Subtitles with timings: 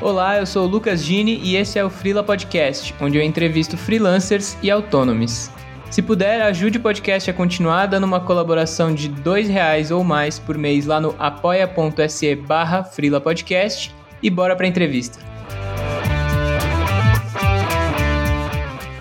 [0.00, 3.76] Olá, eu sou o Lucas Gini e esse é o Freela Podcast, onde eu entrevisto
[3.76, 5.50] freelancers e autônomos.
[5.90, 10.38] Se puder, ajude o podcast a continuar dando uma colaboração de R$ reais ou mais
[10.38, 12.88] por mês lá no apoia.se barra
[13.20, 15.18] Podcast e bora pra entrevista.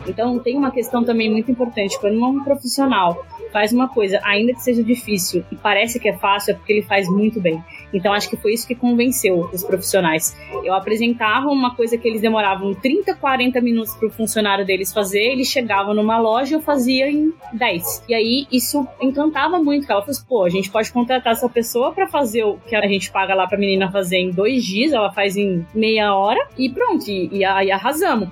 [0.07, 4.61] Então tem uma questão também muito importante, quando um profissional faz uma coisa, ainda que
[4.61, 7.63] seja difícil e parece que é fácil, é porque ele faz muito bem.
[7.93, 10.35] Então acho que foi isso que convenceu os profissionais.
[10.63, 15.23] Eu apresentava uma coisa que eles demoravam 30, 40 minutos para o funcionário deles fazer,
[15.31, 18.03] eles chegavam numa loja eu fazia em 10.
[18.09, 19.89] E aí isso encantava muito.
[19.89, 22.87] Ela falou assim, pô, a gente pode contratar essa pessoa para fazer o que a
[22.87, 26.47] gente paga lá para a menina fazer em dois dias, ela faz em meia hora
[26.57, 28.29] e pronto, e, e, e arrasamos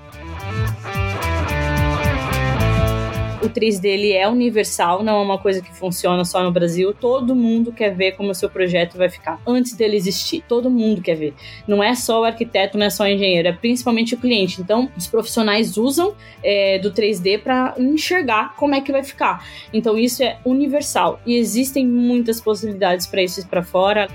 [3.45, 6.93] o 3D ele é universal, não é uma coisa que funciona só no Brasil.
[6.93, 10.43] Todo mundo quer ver como o seu projeto vai ficar antes dele existir.
[10.47, 11.33] Todo mundo quer ver.
[11.67, 14.61] Não é só o arquiteto, não é só o engenheiro, é principalmente o cliente.
[14.61, 19.45] Então, os profissionais usam é, do 3D para enxergar como é que vai ficar.
[19.73, 24.07] Então, isso é universal e existem muitas possibilidades para isso para fora.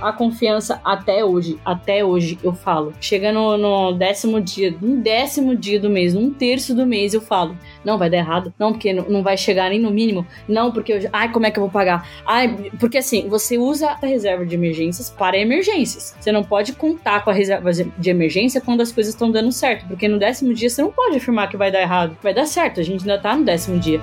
[0.00, 2.92] A confiança até hoje, até hoje eu falo.
[3.00, 7.20] Chega no, no, décimo dia, no décimo dia do mês, um terço do mês eu
[7.20, 10.70] falo, não, vai dar errado, não, porque não, não vai chegar nem no mínimo, não,
[10.72, 12.08] porque eu, ai, como é que eu vou pagar?
[12.26, 16.16] Ai, porque assim, você usa a reserva de emergências para emergências.
[16.18, 19.86] Você não pode contar com a reserva de emergência quando as coisas estão dando certo,
[19.86, 22.16] porque no décimo dia você não pode afirmar que vai dar errado.
[22.22, 24.00] Vai dar certo, a gente ainda tá no décimo dia.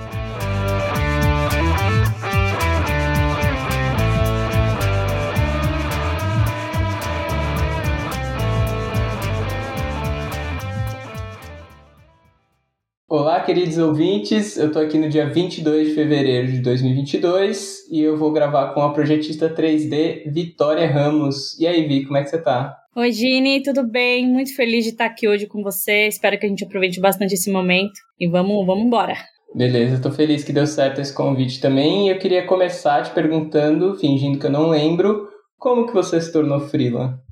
[13.44, 14.56] Queridos ouvintes.
[14.56, 18.80] Eu tô aqui no dia 22 de fevereiro de 2022 e eu vou gravar com
[18.80, 21.58] a projetista 3D Vitória Ramos.
[21.60, 22.74] E aí, Vi, como é que você tá?
[22.96, 24.26] Oi, Gini, tudo bem?
[24.26, 26.08] Muito feliz de estar aqui hoje com você.
[26.08, 29.14] Espero que a gente aproveite bastante esse momento e vamos, vamos embora.
[29.54, 32.06] Beleza, tô feliz que deu certo esse convite também.
[32.06, 36.32] E eu queria começar te perguntando, fingindo que eu não lembro, como que você se
[36.32, 37.22] tornou freela?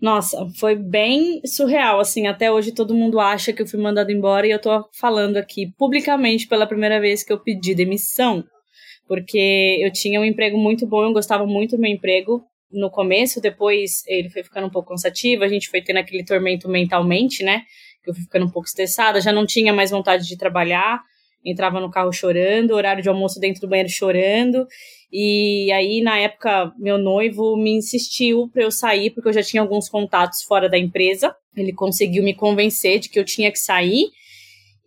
[0.00, 4.46] Nossa, foi bem surreal, assim, até hoje todo mundo acha que eu fui mandado embora
[4.46, 8.44] e eu tô falando aqui publicamente pela primeira vez que eu pedi demissão,
[9.08, 13.40] porque eu tinha um emprego muito bom, eu gostava muito do meu emprego no começo,
[13.40, 17.62] depois ele foi ficando um pouco cansativo, a gente foi tendo aquele tormento mentalmente, né,
[18.04, 21.00] que eu fui ficando um pouco estressada, já não tinha mais vontade de trabalhar,
[21.46, 24.66] entrava no carro chorando, horário de almoço dentro do banheiro chorando.
[25.12, 29.62] E aí, na época, meu noivo me insistiu para eu sair, porque eu já tinha
[29.62, 31.34] alguns contatos fora da empresa.
[31.56, 34.10] Ele conseguiu me convencer de que eu tinha que sair.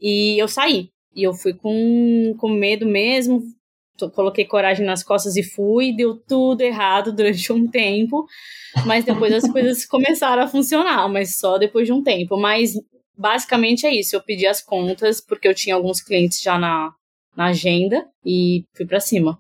[0.01, 0.89] E eu saí.
[1.15, 3.41] E eu fui com, com medo mesmo,
[4.13, 8.25] coloquei coragem nas costas e fui, deu tudo errado durante um tempo,
[8.85, 12.37] mas depois as coisas começaram a funcionar, mas só depois de um tempo.
[12.37, 12.75] Mas
[13.19, 14.15] basicamente é isso.
[14.15, 16.93] Eu pedi as contas porque eu tinha alguns clientes já na,
[17.35, 19.37] na agenda e fui para cima.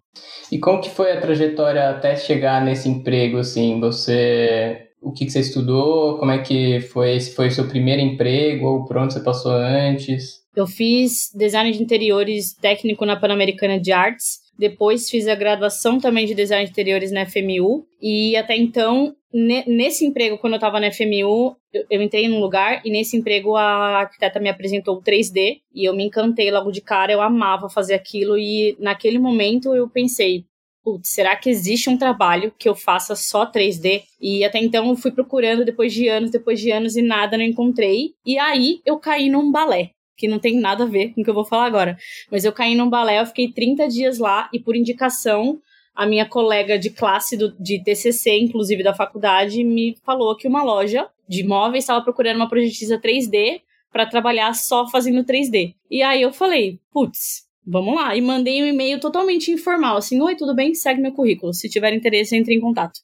[0.51, 3.79] E como que foi a trajetória até chegar nesse emprego, assim?
[3.79, 4.85] Você...
[5.01, 6.17] O que, que você estudou?
[6.17, 7.15] Como é que foi?
[7.15, 8.67] Esse foi o seu primeiro emprego?
[8.67, 10.39] Ou por onde você passou antes?
[10.53, 14.39] Eu fiz design de interiores técnico na Pan-Americana de Artes.
[14.57, 17.85] Depois fiz a graduação também de design de interiores na FMU.
[18.01, 22.81] E até então nesse emprego, quando eu estava na FMU, eu, eu, entrei num lugar
[22.85, 26.81] e nesse emprego a arquiteta me apresentou o 3D e eu me encantei logo de
[26.81, 30.45] cara, eu amava fazer aquilo e naquele momento eu pensei,
[30.83, 34.03] putz, será que existe um trabalho que eu faça só 3D?
[34.19, 37.45] E até então eu fui procurando depois de anos, depois de anos e nada não
[37.45, 38.13] encontrei.
[38.25, 41.29] E aí eu caí num balé que não tem nada a ver com o que
[41.29, 41.97] eu vou falar agora.
[42.29, 45.59] Mas eu caí num balé, eu fiquei 30 dias lá e por indicação
[45.99, 50.63] a minha colega de classe do, de TCC, inclusive da faculdade, me falou que uma
[50.63, 53.59] loja de móveis estava procurando uma projetista 3D
[53.91, 55.75] para trabalhar só fazendo 3D.
[55.91, 58.15] E aí eu falei, putz, vamos lá.
[58.15, 60.73] E mandei um e-mail totalmente informal, assim, oi, tudo bem?
[60.73, 61.53] Segue meu currículo.
[61.53, 63.01] Se tiver interesse, entre em contato.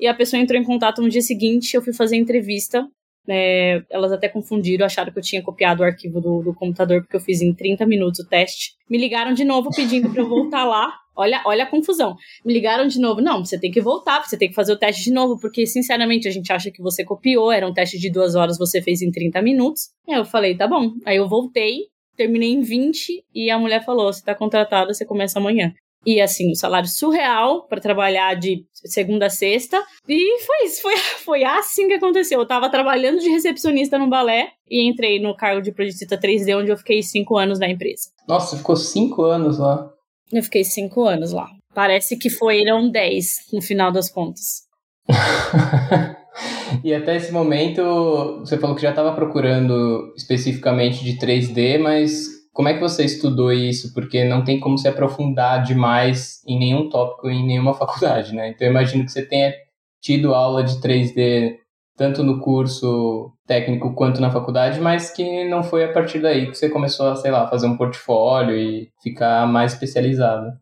[0.00, 2.88] E a pessoa entrou em contato no dia seguinte, eu fui fazer entrevista.
[3.28, 7.16] É, elas até confundiram, acharam que eu tinha copiado o arquivo do, do computador, porque
[7.16, 8.76] eu fiz em 30 minutos o teste.
[8.88, 12.16] Me ligaram de novo pedindo para eu voltar lá Olha, olha a confusão.
[12.44, 13.20] Me ligaram de novo.
[13.20, 16.26] Não, você tem que voltar, você tem que fazer o teste de novo, porque, sinceramente,
[16.26, 17.52] a gente acha que você copiou.
[17.52, 19.90] Era um teste de duas horas, você fez em 30 minutos.
[20.08, 20.92] Aí eu falei, tá bom.
[21.06, 21.82] Aí eu voltei,
[22.16, 25.72] terminei em 20 e a mulher falou: você tá contratada, você começa amanhã.
[26.06, 29.82] E assim, o salário surreal para trabalhar de segunda a sexta.
[30.06, 32.40] E foi isso, foi, foi assim que aconteceu.
[32.40, 36.70] Eu tava trabalhando de recepcionista no balé e entrei no cargo de projetista 3D, onde
[36.70, 38.10] eu fiquei cinco anos na empresa.
[38.28, 39.90] Nossa, ficou cinco anos lá.
[40.32, 41.48] Eu fiquei cinco anos lá.
[41.74, 44.62] Parece que foram dez no final das contas.
[46.84, 52.68] e até esse momento, você falou que já estava procurando especificamente de 3D, mas como
[52.68, 53.92] é que você estudou isso?
[53.92, 58.50] Porque não tem como se aprofundar demais em nenhum tópico em nenhuma faculdade, né?
[58.50, 59.52] Então eu imagino que você tenha
[60.00, 61.56] tido aula de 3D
[61.96, 66.56] tanto no curso técnico quanto na faculdade, mas que não foi a partir daí que
[66.56, 70.52] você começou a, sei lá, fazer um portfólio e ficar mais especializado.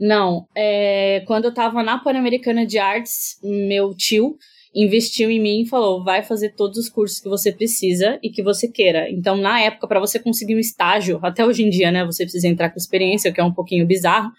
[0.00, 4.36] Não, é, quando eu estava na Pan-Americana de Artes, meu tio
[4.74, 8.42] investiu em mim e falou: vai fazer todos os cursos que você precisa e que
[8.42, 9.08] você queira.
[9.08, 12.48] Então, na época, para você conseguir um estágio, até hoje em dia, né, você precisa
[12.48, 14.30] entrar com experiência, o que é um pouquinho bizarro.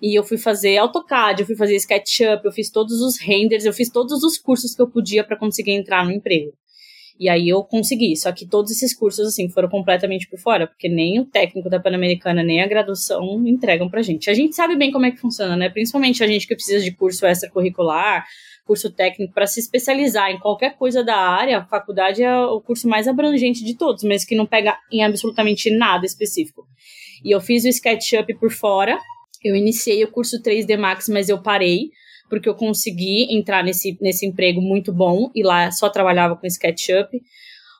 [0.00, 3.72] E eu fui fazer AutoCAD, eu fui fazer SketchUp, eu fiz todos os renders, eu
[3.72, 6.52] fiz todos os cursos que eu podia para conseguir entrar no emprego.
[7.18, 10.88] E aí eu consegui, só que todos esses cursos, assim, foram completamente por fora, porque
[10.88, 14.30] nem o técnico da Pan-Americana, nem a graduação entregam pra gente.
[14.30, 15.68] A gente sabe bem como é que funciona, né?
[15.68, 18.24] Principalmente a gente que precisa de curso extracurricular,
[18.68, 22.86] curso técnico para se especializar em qualquer coisa da área, a faculdade é o curso
[22.86, 26.66] mais abrangente de todos, mas que não pega em absolutamente nada específico.
[27.24, 28.98] E eu fiz o SketchUp por fora,
[29.42, 31.90] eu iniciei o curso 3D Max, mas eu parei,
[32.28, 37.20] porque eu consegui entrar nesse, nesse emprego muito bom e lá só trabalhava com SketchUp.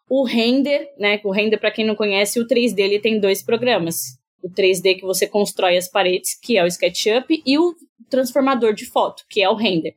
[0.09, 1.21] O render, né?
[1.25, 4.19] O render, para quem não conhece, o 3D ele tem dois programas.
[4.43, 7.75] O 3D que você constrói as paredes, que é o SketchUp, e o
[8.09, 9.95] transformador de foto, que é o render.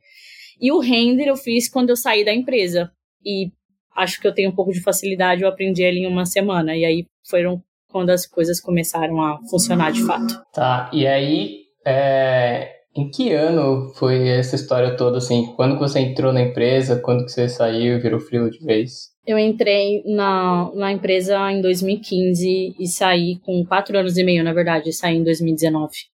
[0.60, 2.90] E o render eu fiz quando eu saí da empresa.
[3.24, 3.50] E
[3.96, 6.76] acho que eu tenho um pouco de facilidade, eu aprendi ele em uma semana.
[6.76, 10.42] E aí foram quando as coisas começaram a funcionar de fato.
[10.52, 15.52] Tá, e aí, é, em que ano foi essa história toda, assim?
[15.56, 19.10] Quando você entrou na empresa, quando que você saiu e virou frio de vez?
[19.26, 24.52] Eu entrei na, na empresa em 2015 e saí com quatro anos e meio, na
[24.52, 26.11] verdade, saí em 2019.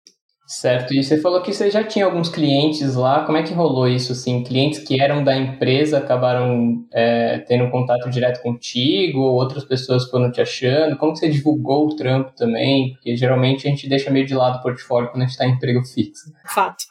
[0.47, 3.88] Certo, e você falou que você já tinha alguns clientes lá, como é que rolou
[3.88, 9.65] isso, assim, clientes que eram da empresa acabaram é, tendo contato direto contigo, ou outras
[9.65, 13.89] pessoas foram te achando, como que você divulgou o trampo também, porque geralmente a gente
[13.89, 16.31] deixa meio de lado o portfólio quando a gente está em emprego fixo.
[16.45, 16.83] Fato.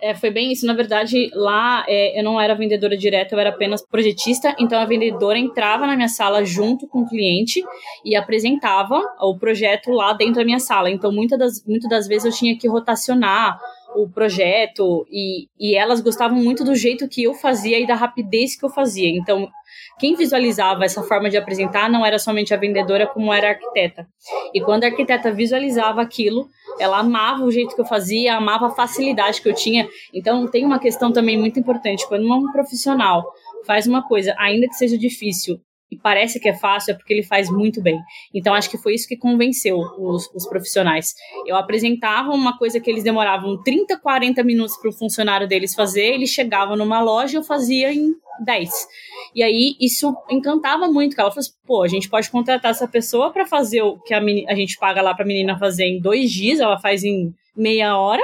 [0.00, 0.66] É, foi bem isso.
[0.66, 4.54] Na verdade, lá é, eu não era vendedora direta, eu era apenas projetista.
[4.58, 7.62] Então a vendedora entrava na minha sala junto com o cliente
[8.04, 10.90] e apresentava o projeto lá dentro da minha sala.
[10.90, 13.58] Então muitas das, muitas das vezes eu tinha que rotacionar
[13.94, 18.56] o projeto e, e elas gostavam muito do jeito que eu fazia e da rapidez
[18.56, 19.08] que eu fazia.
[19.08, 19.48] Então
[19.98, 24.06] quem visualizava essa forma de apresentar não era somente a vendedora, como era a arquiteta.
[24.52, 26.48] E quando a arquiteta visualizava aquilo,
[26.80, 29.88] ela amava o jeito que eu fazia, amava a facilidade que eu tinha.
[30.12, 32.06] Então, tem uma questão também muito importante.
[32.08, 33.24] Quando um profissional
[33.64, 35.60] faz uma coisa, ainda que seja difícil,
[35.94, 38.00] e parece que é fácil, é porque ele faz muito bem.
[38.34, 41.14] Então, acho que foi isso que convenceu os, os profissionais.
[41.46, 46.14] Eu apresentava uma coisa que eles demoravam 30, 40 minutos para o funcionário deles fazer,
[46.14, 48.12] eles chegavam numa loja e eu fazia em
[48.44, 48.70] 10.
[49.34, 53.32] E aí isso encantava muito, ela falou assim, pô, a gente pode contratar essa pessoa
[53.32, 56.30] para fazer o que a, a gente paga lá para a menina fazer em dois
[56.30, 58.22] dias, ela faz em meia hora,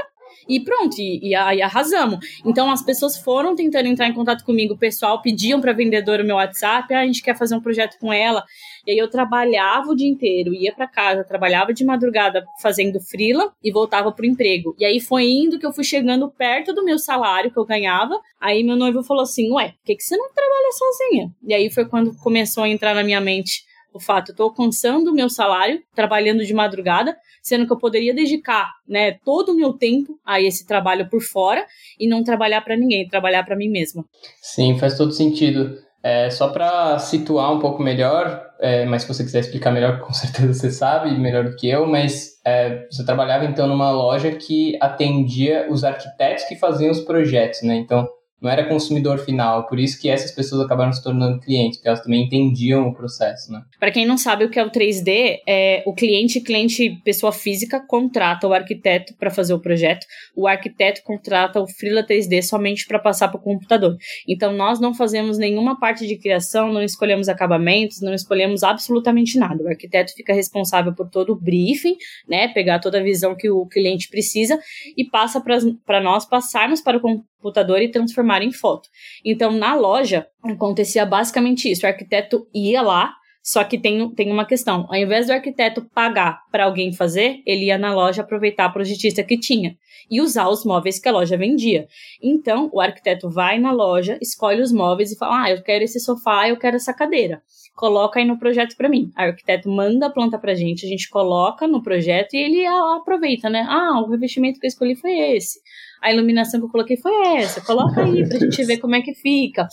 [0.51, 2.19] e pronto, e, e, e, arrasamos.
[2.45, 6.27] Então as pessoas foram tentando entrar em contato comigo, o pessoal pediam para vendedora o
[6.27, 8.45] meu WhatsApp, ah, a gente quer fazer um projeto com ela.
[8.85, 13.53] E aí eu trabalhava o dia inteiro, ia para casa, trabalhava de madrugada fazendo frila
[13.63, 14.75] e voltava pro emprego.
[14.77, 18.19] E aí foi indo que eu fui chegando perto do meu salário que eu ganhava.
[18.41, 21.71] Aí meu noivo falou assim: "Ué, por que que você não trabalha sozinha?" E aí
[21.71, 25.29] foi quando começou a entrar na minha mente o fato, eu tô alcançando o meu
[25.29, 30.41] salário, trabalhando de madrugada, sendo que eu poderia dedicar, né, todo o meu tempo a
[30.41, 31.67] esse trabalho por fora
[31.99, 34.05] e não trabalhar para ninguém, trabalhar para mim mesma.
[34.41, 35.79] Sim, faz todo sentido.
[36.03, 40.13] É, só para situar um pouco melhor, é, mas se você quiser explicar melhor, com
[40.13, 44.79] certeza você sabe melhor do que eu, mas é, você trabalhava então numa loja que
[44.81, 47.77] atendia os arquitetos que faziam os projetos, né?
[47.77, 48.09] Então,
[48.41, 52.01] não era consumidor final, por isso que essas pessoas acabaram se tornando clientes, porque elas
[52.01, 53.63] também entendiam o processo, né?
[53.79, 57.81] Para quem não sabe o que é o 3D, é o cliente, cliente pessoa física
[57.87, 62.99] contrata o arquiteto para fazer o projeto, o arquiteto contrata o freela 3D somente para
[62.99, 63.97] passar para o computador.
[64.29, 69.63] Então nós não fazemos nenhuma parte de criação, não escolhemos acabamentos, não escolhemos absolutamente nada.
[69.63, 71.97] O arquiteto fica responsável por todo o briefing,
[72.29, 74.59] né, pegar toda a visão que o cliente precisa
[74.97, 75.43] e passa
[75.85, 78.89] para nós passarmos para o computador e transformar em foto.
[79.25, 81.85] Então, na loja, acontecia basicamente isso.
[81.85, 84.87] O arquiteto ia lá, só que tem, tem uma questão.
[84.89, 89.25] Ao invés do arquiteto pagar para alguém fazer, ele ia na loja aproveitar a projetista
[89.25, 89.77] que tinha
[90.11, 91.87] e usar os móveis que a loja vendia.
[92.23, 96.01] Então, o arquiteto vai na loja, escolhe os móveis e fala: Ah, eu quero esse
[96.01, 97.43] sofá, eu quero essa cadeira.
[97.75, 99.11] Coloca aí no projeto para mim.
[99.17, 103.49] O arquiteto manda a planta pra gente, a gente coloca no projeto e ele aproveita,
[103.49, 103.65] né?
[103.69, 105.61] Ah, o revestimento que eu escolhi foi esse.
[106.03, 109.15] A iluminação que eu coloquei foi essa, coloca aí pra gente ver como é que
[109.15, 109.67] fica.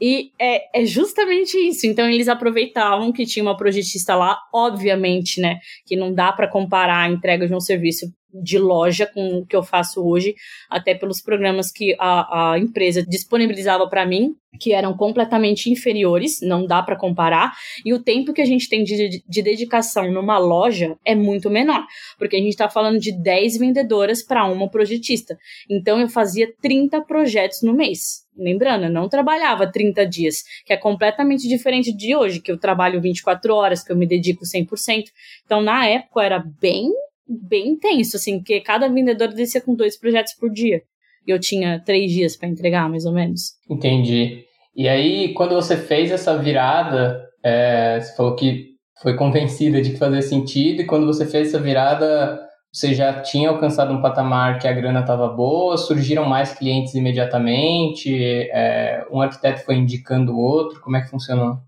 [0.00, 1.86] E é, é justamente isso.
[1.86, 5.60] Então, eles aproveitavam que tinha uma projetista lá, obviamente, né?
[5.86, 9.56] Que não dá para comparar a entrega de um serviço de loja com o que
[9.56, 10.34] eu faço hoje,
[10.70, 16.66] até pelos programas que a, a empresa disponibilizava para mim, que eram completamente inferiores, não
[16.66, 17.52] dá para comparar,
[17.84, 21.84] e o tempo que a gente tem de, de dedicação numa loja é muito menor,
[22.18, 25.38] porque a gente está falando de 10 vendedoras para uma projetista.
[25.70, 28.22] Então eu fazia 30 projetos no mês.
[28.36, 33.00] Lembrando, eu não trabalhava 30 dias, que é completamente diferente de hoje, que eu trabalho
[33.00, 35.04] 24 horas, que eu me dedico 100%.
[35.44, 36.90] Então, na época, era bem
[37.26, 40.82] bem intenso, assim, porque cada vendedor descia com dois projetos por dia.
[41.26, 43.52] E eu tinha três dias para entregar, mais ou menos.
[43.70, 44.44] Entendi.
[44.74, 49.98] E aí, quando você fez essa virada, é, você falou que foi convencida de que
[49.98, 52.40] fazia sentido, e quando você fez essa virada,
[52.72, 58.10] você já tinha alcançado um patamar que a grana estava boa, surgiram mais clientes imediatamente,
[58.50, 61.58] é, um arquiteto foi indicando o outro, como é que funcionou?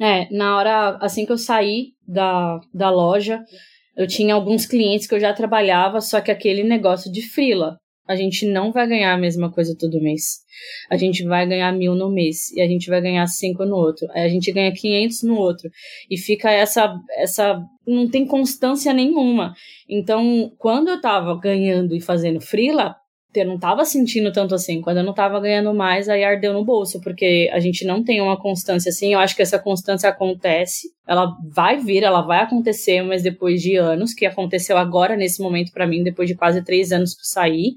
[0.00, 3.40] É, na hora, assim que eu saí da, da loja,
[3.98, 7.76] eu tinha alguns clientes que eu já trabalhava, só que aquele negócio de frila.
[8.06, 10.38] A gente não vai ganhar a mesma coisa todo mês.
[10.88, 14.06] A gente vai ganhar mil no mês e a gente vai ganhar cinco no outro.
[14.12, 15.68] Aí a gente ganha 500 no outro.
[16.08, 17.60] E fica essa, essa.
[17.86, 19.52] Não tem constância nenhuma.
[19.86, 22.94] Então, quando eu tava ganhando e fazendo frila,
[23.40, 24.80] eu não tava sentindo tanto assim.
[24.80, 28.20] Quando eu não tava ganhando mais, aí ardeu no bolso, porque a gente não tem
[28.20, 29.12] uma constância assim.
[29.12, 33.76] Eu acho que essa constância acontece, ela vai vir, ela vai acontecer, mas depois de
[33.76, 37.26] anos, que aconteceu agora, nesse momento, para mim, depois de quase três anos que eu
[37.26, 37.72] saí.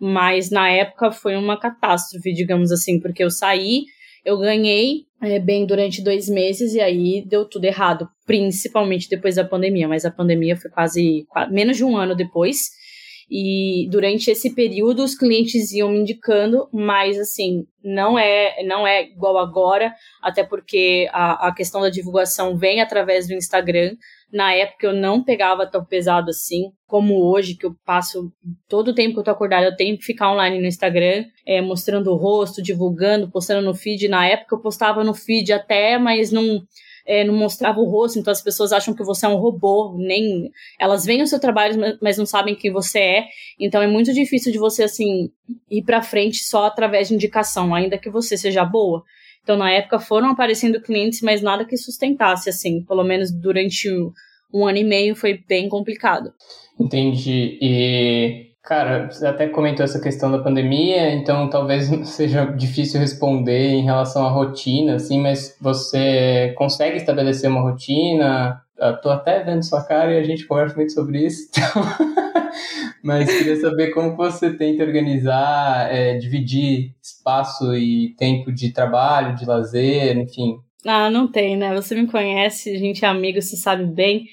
[0.00, 3.84] Mas na época foi uma catástrofe, digamos assim, porque eu saí,
[4.24, 9.44] eu ganhei é, bem durante dois meses e aí deu tudo errado, principalmente depois da
[9.44, 9.86] pandemia.
[9.86, 12.81] Mas a pandemia foi quase, quase menos de um ano depois.
[13.30, 19.02] E durante esse período os clientes iam me indicando, mas assim, não é não é
[19.02, 23.96] igual agora, até porque a, a questão da divulgação vem através do Instagram.
[24.32, 28.32] Na época eu não pegava tão pesado assim, como hoje, que eu passo
[28.68, 31.60] todo o tempo que eu tô acordada, eu tenho que ficar online no Instagram, é,
[31.60, 34.08] mostrando o rosto, divulgando, postando no feed.
[34.08, 36.62] Na época eu postava no feed até, mas não
[37.06, 40.50] é, não mostrava o rosto, então as pessoas acham que você é um robô, nem
[40.78, 43.24] elas veem o seu trabalho, mas não sabem quem você é.
[43.58, 45.30] Então é muito difícil de você assim
[45.70, 49.02] ir para frente só através de indicação, ainda que você seja boa.
[49.42, 53.88] Então na época foram aparecendo clientes, mas nada que sustentasse assim, pelo menos durante
[54.52, 56.32] um ano e meio foi bem complicado.
[56.78, 57.58] Entendi.
[57.60, 63.84] E Cara, você até comentou essa questão da pandemia, então talvez seja difícil responder em
[63.84, 68.62] relação à rotina, assim, mas você consegue estabelecer uma rotina?
[68.78, 71.82] Eu tô até vendo sua cara e a gente conversa muito sobre isso, então...
[73.02, 79.44] mas queria saber como você tenta organizar, é, dividir espaço e tempo de trabalho, de
[79.44, 80.58] lazer, enfim.
[80.86, 81.74] Ah, não tem, né?
[81.74, 84.24] Você me conhece, a gente é amigo, você sabe bem.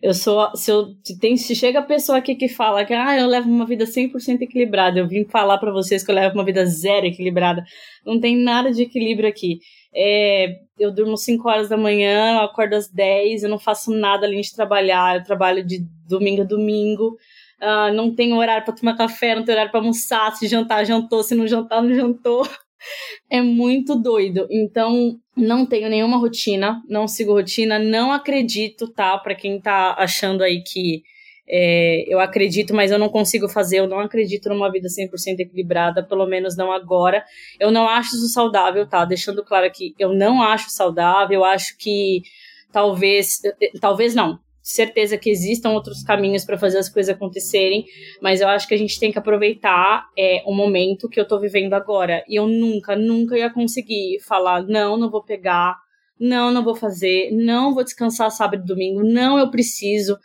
[0.00, 0.54] Eu sou.
[0.54, 3.48] Se, eu, se, tem, se chega a pessoa aqui que fala que ah, eu levo
[3.48, 7.06] uma vida 100% equilibrada, eu vim falar para vocês que eu levo uma vida zero
[7.06, 7.64] equilibrada.
[8.06, 9.58] Não tem nada de equilíbrio aqui.
[9.94, 14.26] É, eu durmo 5 horas da manhã, eu acordo às 10, eu não faço nada
[14.26, 17.16] além de trabalhar, eu trabalho de domingo a domingo.
[17.60, 21.24] Uh, não tenho horário para tomar café, não tenho horário para almoçar, se jantar, jantou,
[21.24, 22.46] se não jantar, não jantou.
[23.30, 24.46] é muito doido.
[24.50, 29.16] Então, não tenho nenhuma rotina, não sigo rotina, não acredito, tá?
[29.18, 31.02] Para quem tá achando aí que
[31.50, 36.02] é, eu acredito, mas eu não consigo fazer, eu não acredito numa vida 100% equilibrada,
[36.02, 37.24] pelo menos não agora.
[37.58, 39.04] Eu não acho isso saudável, tá?
[39.04, 42.22] Deixando claro aqui, eu não acho saudável, eu acho que
[42.70, 43.40] talvez,
[43.80, 44.38] talvez não,
[44.68, 47.86] certeza que existam outros caminhos para fazer as coisas acontecerem,
[48.20, 51.40] mas eu acho que a gente tem que aproveitar é, o momento que eu tô
[51.40, 52.22] vivendo agora.
[52.28, 55.74] E eu nunca, nunca ia conseguir falar, não, não vou pegar,
[56.20, 60.18] não, não vou fazer, não vou descansar sábado e domingo, não, eu preciso.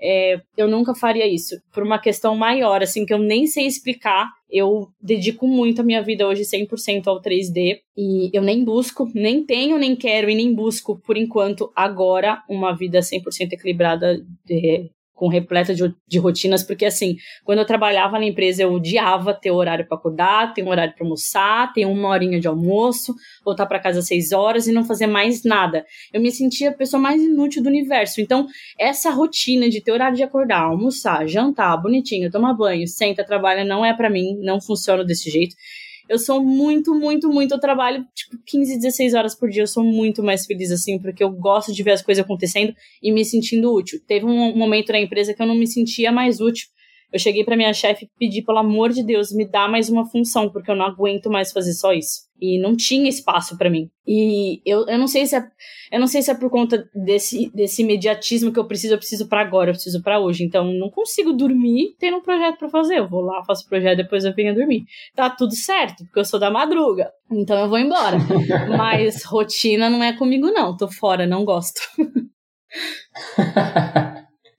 [0.00, 1.56] É, eu nunca faria isso.
[1.72, 6.02] Por uma questão maior, assim, que eu nem sei explicar, eu dedico muito a minha
[6.02, 10.54] vida hoje 100% ao 3D e eu nem busco, nem tenho, nem quero e nem
[10.54, 16.84] busco, por enquanto, agora, uma vida 100% equilibrada de, com repleta de, de, rotinas, porque
[16.84, 20.92] assim, quando eu trabalhava na empresa, eu odiava ter horário para acordar, ter um horário
[20.94, 24.84] para almoçar, ter uma horinha de almoço, voltar para casa às seis horas e não
[24.84, 25.86] fazer mais nada.
[26.12, 28.20] Eu me sentia a pessoa mais inútil do universo.
[28.20, 28.46] Então,
[28.78, 33.84] essa rotina de ter horário de acordar, almoçar, jantar, bonitinho, tomar banho, senta, trabalha, não
[33.84, 35.54] é para mim, não funciona desse jeito.
[36.08, 37.52] Eu sou muito, muito, muito.
[37.52, 39.62] Eu trabalho tipo 15, 16 horas por dia.
[39.62, 43.12] Eu sou muito mais feliz assim, porque eu gosto de ver as coisas acontecendo e
[43.12, 44.00] me sentindo útil.
[44.06, 46.68] Teve um momento na empresa que eu não me sentia mais útil.
[47.14, 50.04] Eu cheguei para minha chefe e pedi, pelo amor de Deus, me dá mais uma
[50.04, 52.22] função, porque eu não aguento mais fazer só isso.
[52.40, 53.88] E não tinha espaço para mim.
[54.04, 55.44] E eu, eu não sei se é,
[55.92, 59.28] eu não sei se é por conta desse, desse imediatismo que eu preciso, eu preciso
[59.28, 60.42] para agora, eu preciso para hoje.
[60.42, 62.98] Então não consigo dormir tendo um projeto para fazer.
[62.98, 64.82] Eu vou lá, faço o projeto, depois eu venho dormir.
[65.14, 67.12] Tá tudo certo, porque eu sou da madruga.
[67.30, 68.18] Então eu vou embora.
[68.76, 71.80] Mas rotina não é comigo não, tô fora, não gosto.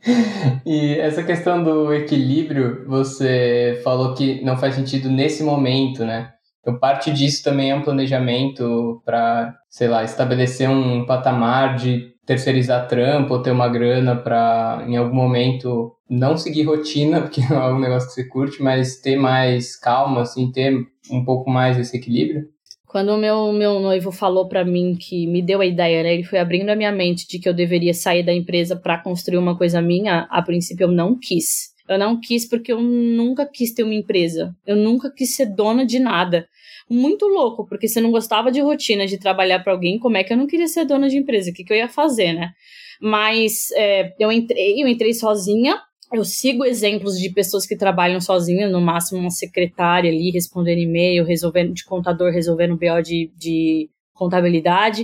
[0.66, 6.32] e essa questão do equilíbrio, você falou que não faz sentido nesse momento, né?
[6.62, 12.88] Então, parte disso também é um planejamento para, sei lá, estabelecer um patamar de terceirizar
[12.88, 17.74] trampo ou ter uma grana para, em algum momento, não seguir rotina, porque não é
[17.74, 20.76] um negócio que você curte, mas ter mais calma, assim, ter
[21.12, 22.48] um pouco mais esse equilíbrio?
[22.96, 26.24] Quando o meu, meu noivo falou para mim que me deu a ideia, né, ele
[26.24, 29.58] foi abrindo a minha mente de que eu deveria sair da empresa para construir uma
[29.58, 31.74] coisa minha, a princípio eu não quis.
[31.90, 34.56] Eu não quis porque eu nunca quis ter uma empresa.
[34.66, 36.48] Eu nunca quis ser dona de nada.
[36.90, 40.24] Muito louco, porque se eu não gostava de rotina, de trabalhar para alguém, como é
[40.24, 41.52] que eu não queria ser dona de empresa?
[41.52, 42.54] O que, que eu ia fazer, né?
[43.02, 45.82] Mas é, eu entrei, eu entrei sozinha,
[46.14, 51.26] eu sigo exemplos de pessoas que trabalham sozinhas, no máximo uma secretária ali, respondendo e-mail,
[51.26, 55.04] resolvendo de contador, resolvendo BO de, de contabilidade.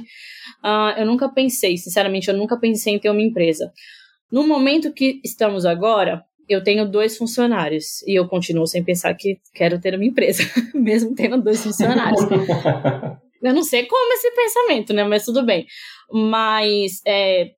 [0.64, 3.72] Uh, eu nunca pensei, sinceramente, eu nunca pensei em ter uma empresa.
[4.32, 9.40] No momento que estamos agora, eu tenho dois funcionários e eu continuo sem pensar que
[9.54, 10.44] quero ter uma empresa,
[10.74, 12.22] mesmo tendo dois funcionários.
[13.42, 15.04] eu não sei como esse pensamento, né?
[15.04, 15.66] Mas tudo bem.
[16.12, 17.52] Mas é,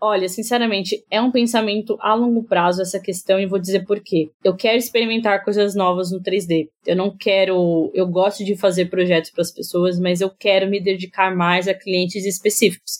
[0.00, 4.28] olha, sinceramente, é um pensamento a longo prazo essa questão e vou dizer por quê.
[4.44, 6.68] Eu quero experimentar coisas novas no 3D.
[6.86, 7.90] Eu não quero.
[7.94, 11.74] Eu gosto de fazer projetos para as pessoas, mas eu quero me dedicar mais a
[11.74, 12.98] clientes específicos.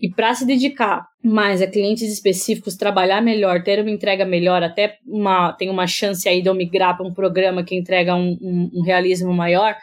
[0.00, 4.98] E para se dedicar mais a clientes específicos, trabalhar melhor, ter uma entrega melhor, até
[5.06, 8.70] uma, tem uma chance aí de eu migrar para um programa que entrega um, um,
[8.74, 9.74] um realismo maior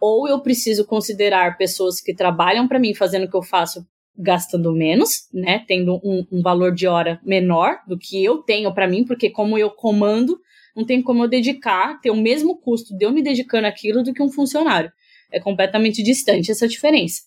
[0.00, 3.84] ou eu preciso considerar pessoas que trabalham para mim fazendo o que eu faço
[4.18, 8.88] gastando menos, né, tendo um, um valor de hora menor do que eu tenho para
[8.88, 10.38] mim, porque como eu comando,
[10.74, 14.12] não tem como eu dedicar, ter o mesmo custo de eu me dedicando aquilo do
[14.12, 14.92] que um funcionário.
[15.32, 17.22] É completamente distante essa diferença.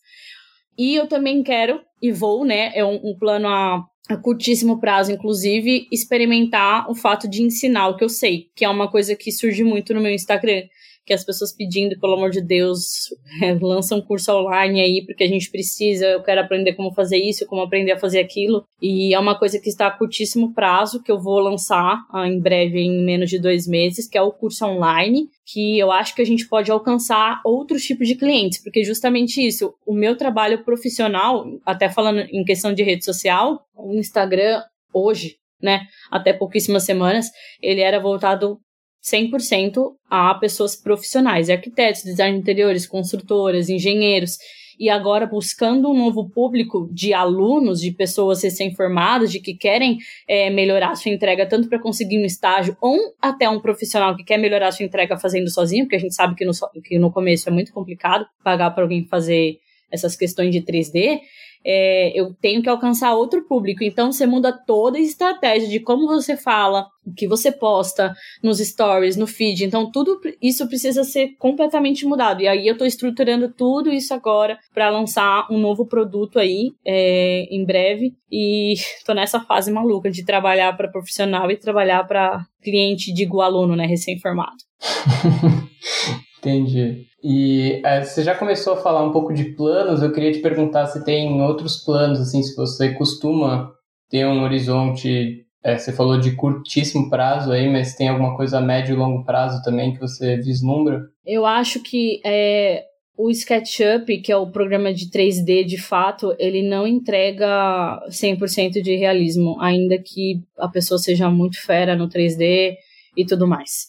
[0.77, 5.11] E eu também quero, e vou, né, é um, um plano a, a curtíssimo prazo,
[5.11, 9.31] inclusive, experimentar o fato de ensinar o que eu sei, que é uma coisa que
[9.31, 10.63] surge muito no meu Instagram
[11.09, 13.09] que as pessoas pedindo, pelo amor de Deus,
[13.41, 17.17] é, lança um curso online aí, porque a gente precisa, eu quero aprender como fazer
[17.17, 18.63] isso, como aprender a fazer aquilo.
[18.79, 22.39] E é uma coisa que está a curtíssimo prazo, que eu vou lançar ah, em
[22.39, 26.21] breve, em menos de dois meses, que é o curso online, que eu acho que
[26.21, 31.43] a gente pode alcançar outros tipos de clientes, porque justamente isso, o meu trabalho profissional,
[31.65, 34.61] até falando em questão de rede social, o Instagram
[34.93, 38.59] hoje, né, até pouquíssimas semanas, ele era voltado
[39.03, 44.37] 100% a pessoas profissionais, arquitetos, design de interiores, construtoras, engenheiros,
[44.79, 50.49] e agora buscando um novo público de alunos, de pessoas recém-formadas, de que querem é,
[50.49, 54.71] melhorar sua entrega tanto para conseguir um estágio ou até um profissional que quer melhorar
[54.71, 57.73] sua entrega fazendo sozinho, porque a gente sabe que no, que no começo é muito
[57.73, 59.57] complicado pagar para alguém fazer
[59.91, 61.19] essas questões de 3D,
[61.65, 63.83] é, eu tenho que alcançar outro público.
[63.83, 68.59] Então você muda toda a estratégia de como você fala, o que você posta nos
[68.59, 69.65] stories, no feed.
[69.65, 72.41] Então tudo isso precisa ser completamente mudado.
[72.41, 77.47] E aí eu estou estruturando tudo isso agora para lançar um novo produto aí é,
[77.51, 78.13] em breve.
[78.31, 83.75] E estou nessa fase maluca de trabalhar para profissional e trabalhar para cliente, digo aluno,
[83.75, 84.57] né, recém-formado.
[86.39, 87.05] Entendi.
[87.23, 90.01] E é, você já começou a falar um pouco de planos.
[90.01, 93.71] Eu queria te perguntar se tem outros planos, assim, se você costuma
[94.09, 95.45] ter um horizonte.
[95.61, 99.25] É, você falou de curtíssimo prazo aí, mas tem alguma coisa a médio e longo
[99.25, 101.01] prazo também que você vislumbra?
[101.25, 102.85] Eu acho que é,
[103.17, 108.95] o SketchUp, que é o programa de 3D de fato, ele não entrega 100% de
[108.95, 112.77] realismo, ainda que a pessoa seja muito fera no 3D
[113.17, 113.87] e tudo mais.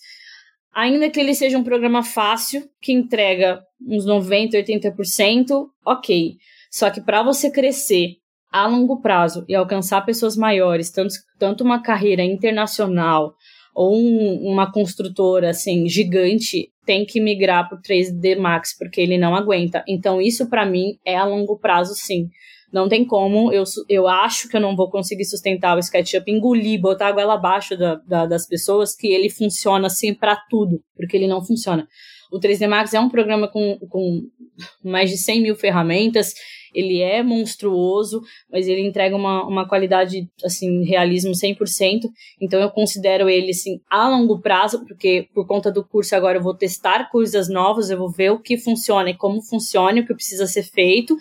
[0.74, 6.36] Ainda que ele seja um programa fácil, que entrega uns 90, 80%, ok.
[6.70, 8.16] Só que para você crescer
[8.52, 13.34] a longo prazo e alcançar pessoas maiores, tanto, tanto uma carreira internacional
[13.74, 19.18] ou um, uma construtora assim gigante, tem que migrar para o 3D Max porque ele
[19.18, 19.84] não aguenta.
[19.86, 22.28] Então isso para mim é a longo prazo, sim.
[22.72, 26.80] Não tem como, eu, eu acho que eu não vou conseguir sustentar o SketchUp, engolir,
[26.80, 31.16] botar a goela abaixo da, da, das pessoas, que ele funciona assim para tudo, porque
[31.16, 31.88] ele não funciona.
[32.30, 34.22] O 3D Max é um programa com, com
[34.84, 36.32] mais de 100 mil ferramentas,
[36.74, 42.08] ele é monstruoso, mas ele entrega uma, uma qualidade, assim, realismo 100%.
[42.40, 46.42] Então eu considero ele, assim, a longo prazo, porque por conta do curso agora eu
[46.42, 50.14] vou testar coisas novas, eu vou ver o que funciona e como funciona, o que
[50.14, 51.16] precisa ser feito.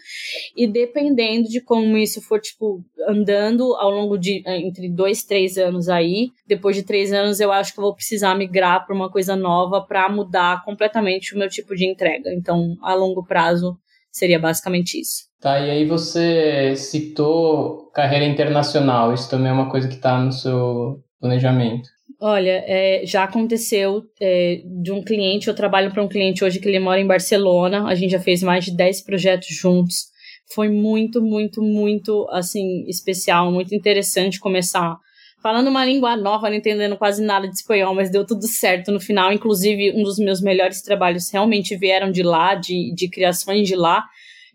[0.56, 5.58] E dependendo de como isso for, tipo, andando ao longo de eh, entre dois, três
[5.58, 9.10] anos aí, depois de três anos eu acho que eu vou precisar migrar para uma
[9.10, 12.34] coisa nova para mudar completamente o meu tipo de entrega.
[12.34, 13.78] Então, a longo prazo,
[14.20, 15.30] seria basicamente isso.
[15.42, 20.32] Tá, e aí você citou carreira internacional, isso também é uma coisa que está no
[20.32, 21.90] seu planejamento.
[22.22, 26.68] Olha, é, já aconteceu é, de um cliente, eu trabalho para um cliente hoje que
[26.68, 30.10] ele mora em Barcelona, a gente já fez mais de 10 projetos juntos.
[30.54, 34.98] Foi muito, muito, muito, assim, especial, muito interessante começar
[35.42, 39.00] falando uma língua nova, não entendendo quase nada de espanhol, mas deu tudo certo no
[39.00, 39.32] final.
[39.32, 44.06] Inclusive, um dos meus melhores trabalhos realmente vieram de lá, de, de criações de lá.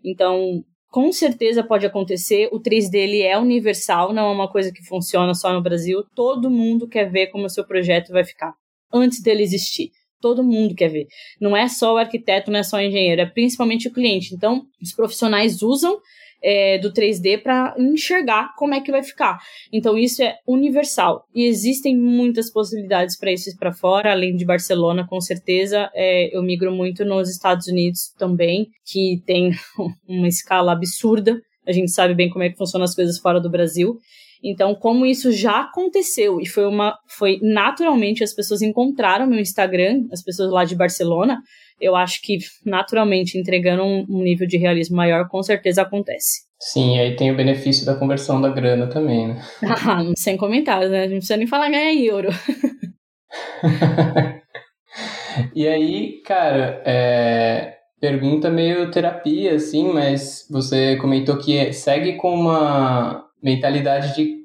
[0.03, 2.47] Então, com certeza pode acontecer.
[2.51, 6.03] O 3D ele é universal, não é uma coisa que funciona só no Brasil.
[6.15, 8.53] Todo mundo quer ver como o seu projeto vai ficar
[8.93, 9.91] antes dele existir.
[10.21, 11.07] Todo mundo quer ver.
[11.39, 14.33] Não é só o arquiteto, não é só o engenheiro, é principalmente o cliente.
[14.33, 15.99] Então, os profissionais usam
[16.45, 19.39] é, do 3D para enxergar como é que vai ficar.
[19.73, 25.07] Então isso é universal e existem muitas possibilidades para isso para fora, além de Barcelona,
[25.09, 25.89] com certeza.
[25.95, 29.51] É, eu migro muito nos Estados Unidos também, que tem
[30.07, 31.41] uma escala absurda.
[31.67, 33.97] A gente sabe bem como é que funcionam as coisas fora do Brasil.
[34.43, 40.05] Então, como isso já aconteceu e foi uma foi naturalmente as pessoas encontraram meu Instagram,
[40.11, 41.41] as pessoas lá de Barcelona,
[41.79, 46.45] eu acho que naturalmente entregando um, um nível de realismo maior, com certeza acontece.
[46.59, 49.41] Sim, aí tem o benefício da conversão da grana também, né?
[49.63, 50.99] Ah, sem comentários, né?
[50.99, 52.29] A gente não precisa nem falar ganhar euro.
[55.53, 57.75] e aí, cara, é...
[57.99, 64.44] pergunta meio terapia, assim, mas você comentou que segue com uma mentalidade de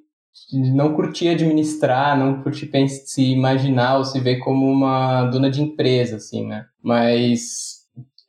[0.52, 6.16] não curtir administrar, não curtir se imaginar ou se ver como uma dona de empresa,
[6.16, 6.64] assim, né?
[6.82, 7.80] Mas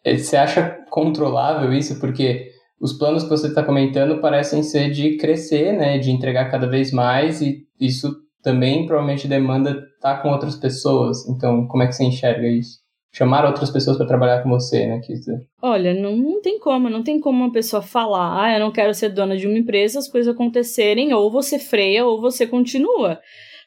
[0.04, 2.00] eh, você acha controlável isso?
[2.00, 5.98] Porque os planos que você está comentando parecem ser de crescer, né?
[5.98, 11.28] De entregar cada vez mais e isso também provavelmente demanda estar tá com outras pessoas.
[11.28, 12.80] Então, como é que você enxerga isso?
[13.12, 15.46] Chamar outras pessoas para trabalhar com você, né, Kisa?
[15.62, 18.94] Olha, não, não tem como, não tem como uma pessoa falar, ah, eu não quero
[18.94, 23.20] ser dona de uma empresa, as coisas acontecerem, ou você freia ou você continua.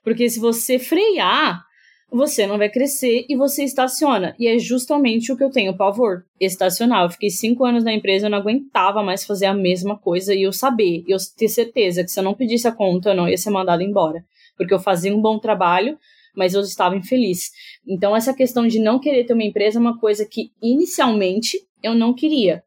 [0.02, 1.62] Porque se você frear,
[2.10, 4.34] você não vai crescer e você estaciona.
[4.38, 7.02] E é justamente o que eu tenho pavor, estacionar.
[7.02, 10.42] Eu fiquei cinco anos na empresa, eu não aguentava mais fazer a mesma coisa e
[10.42, 13.36] eu saber, eu ter certeza que se eu não pedisse a conta, eu não ia
[13.36, 14.24] ser mandado embora.
[14.56, 15.98] Porque eu fazia um bom trabalho,
[16.36, 17.50] mas eu estava infeliz.
[17.86, 21.94] Então, essa questão de não querer ter uma empresa é uma coisa que, inicialmente, eu
[21.94, 22.62] não queria.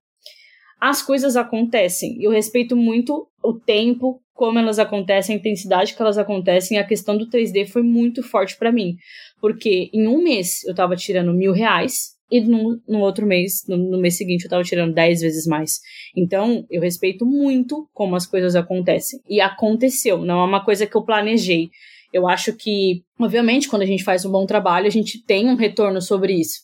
[0.80, 2.22] As coisas acontecem.
[2.22, 6.78] Eu respeito muito o tempo, como elas acontecem, a intensidade que elas acontecem.
[6.78, 8.96] A questão do 3D foi muito forte para mim.
[9.42, 13.78] Porque em um mês eu estava tirando mil reais e no, no outro mês, no,
[13.78, 15.80] no, mês seguinte, eu estava tirando dez vezes mais.
[16.16, 19.20] Então, eu respeito muito como as coisas acontecem.
[19.30, 21.70] E aconteceu, não é uma coisa que eu planejei.
[22.14, 25.56] Eu acho que, obviamente, quando a gente faz um bom trabalho, a gente tem um
[25.56, 26.60] retorno sobre isso.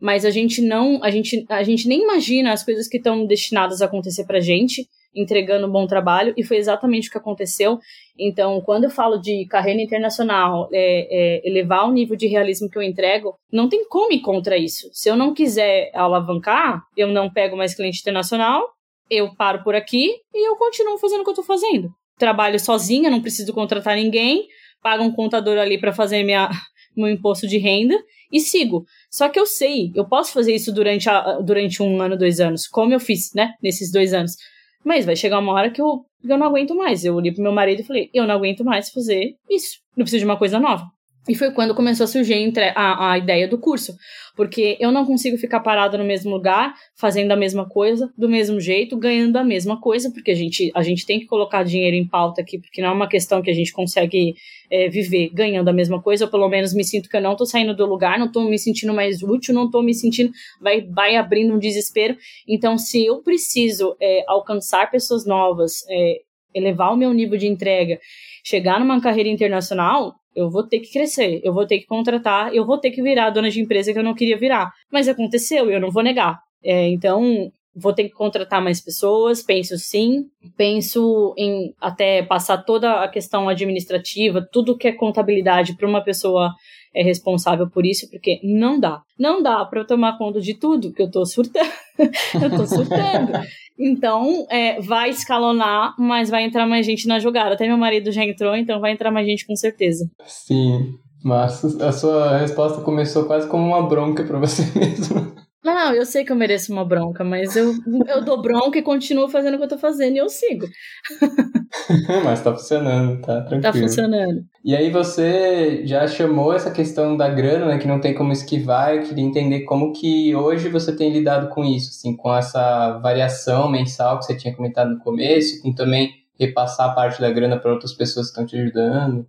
[0.00, 3.80] Mas a gente não, a gente, a gente nem imagina as coisas que estão destinadas
[3.80, 7.78] a acontecer pra gente, entregando um bom trabalho, e foi exatamente o que aconteceu.
[8.18, 12.76] Então, quando eu falo de carreira internacional, é, é, elevar o nível de realismo que
[12.76, 14.88] eu entrego, não tem como ir contra isso.
[14.92, 18.68] Se eu não quiser alavancar, eu não pego mais cliente internacional,
[19.10, 21.90] eu paro por aqui e eu continuo fazendo o que eu estou fazendo.
[22.18, 24.46] Trabalho sozinha, não preciso contratar ninguém,
[24.84, 26.50] pago um contador ali para fazer minha,
[26.94, 27.96] meu imposto de renda
[28.30, 28.84] e sigo.
[29.10, 32.68] Só que eu sei, eu posso fazer isso durante, a, durante um ano, dois anos,
[32.68, 34.36] como eu fiz, né, nesses dois anos.
[34.84, 37.02] Mas vai chegar uma hora que eu, eu não aguento mais.
[37.04, 39.78] Eu olhei pro meu marido e falei, eu não aguento mais fazer isso.
[39.96, 40.84] Eu preciso de uma coisa nova.
[41.26, 43.96] E foi quando começou a surgir a, a ideia do curso.
[44.36, 48.60] Porque eu não consigo ficar parada no mesmo lugar, fazendo a mesma coisa, do mesmo
[48.60, 52.06] jeito, ganhando a mesma coisa, porque a gente, a gente tem que colocar dinheiro em
[52.06, 54.34] pauta aqui, porque não é uma questão que a gente consegue
[54.70, 57.46] é, viver ganhando a mesma coisa, ou pelo menos me sinto que eu não tô
[57.46, 60.30] saindo do lugar, não tô me sentindo mais útil, não tô me sentindo.
[60.60, 62.16] Vai, vai abrindo um desespero.
[62.46, 66.18] Então, se eu preciso é, alcançar pessoas novas, é,
[66.52, 67.98] elevar o meu nível de entrega,
[68.44, 72.66] chegar numa carreira internacional, eu vou ter que crescer, eu vou ter que contratar, eu
[72.66, 74.72] vou ter que virar dona de empresa que eu não queria virar.
[74.90, 76.40] Mas aconteceu e eu não vou negar.
[76.62, 83.02] É, então, vou ter que contratar mais pessoas, penso sim, penso em até passar toda
[83.02, 86.52] a questão administrativa, tudo que é contabilidade para uma pessoa
[86.94, 89.02] é responsável por isso, porque não dá.
[89.18, 91.70] Não dá para eu tomar conta de tudo, que eu tô surtando.
[91.98, 93.32] eu tô surtando.
[93.78, 97.54] Então, é, vai escalonar, mas vai entrar mais gente na jogada.
[97.54, 100.08] Até meu marido já entrou, então vai entrar mais gente com certeza.
[100.24, 105.34] Sim, mas a sua resposta começou quase como uma bronca para você mesmo.
[105.64, 107.72] Não, eu sei que eu mereço uma bronca, mas eu,
[108.06, 110.66] eu dou bronca e continuo fazendo o que eu tô fazendo e eu sigo.
[112.22, 113.62] mas tá funcionando, tá tranquilo.
[113.62, 114.44] Tá funcionando.
[114.62, 118.94] E aí você já chamou essa questão da grana, né, que não tem como esquivar.
[118.94, 123.70] Eu queria entender como que hoje você tem lidado com isso, assim, com essa variação
[123.70, 127.94] mensal que você tinha comentado no começo, com também repassar parte da grana para outras
[127.94, 129.26] pessoas que estão te ajudando.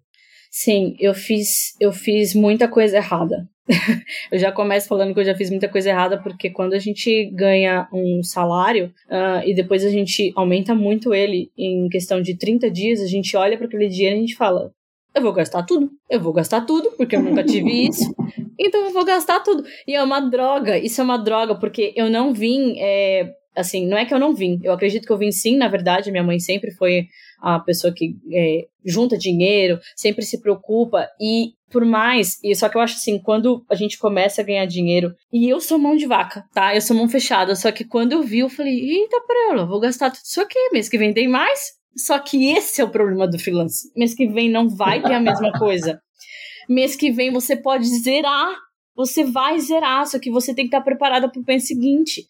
[0.51, 3.47] Sim, eu fiz, eu fiz muita coisa errada.
[4.31, 7.25] eu já começo falando que eu já fiz muita coisa errada, porque quando a gente
[7.31, 12.69] ganha um salário uh, e depois a gente aumenta muito ele em questão de 30
[12.69, 14.71] dias, a gente olha para aquele dinheiro e a gente fala:
[15.15, 18.13] eu vou gastar tudo, eu vou gastar tudo, porque eu nunca tive isso,
[18.59, 19.63] então eu vou gastar tudo.
[19.87, 22.75] E é uma droga, isso é uma droga, porque eu não vim.
[22.77, 25.69] É, assim, não é que eu não vim, eu acredito que eu vim sim, na
[25.69, 27.07] verdade, minha mãe sempre foi
[27.41, 32.77] a pessoa que é, junta dinheiro, sempre se preocupa e por mais, e só que
[32.77, 36.05] eu acho assim, quando a gente começa a ganhar dinheiro, e eu sou mão de
[36.05, 36.73] vaca, tá?
[36.73, 39.17] Eu sou mão fechada, só que quando eu vi, eu falei, eita,
[39.49, 41.73] ela, vou gastar tudo isso aqui, mês que vem tem mais.
[41.97, 43.91] Só que esse é o problema do freelance.
[43.93, 45.99] Mês que vem não vai ter a mesma coisa.
[46.69, 48.55] Mês que vem você pode zerar,
[48.95, 52.25] você vai zerar, só que você tem que estar preparada para o mês seguinte.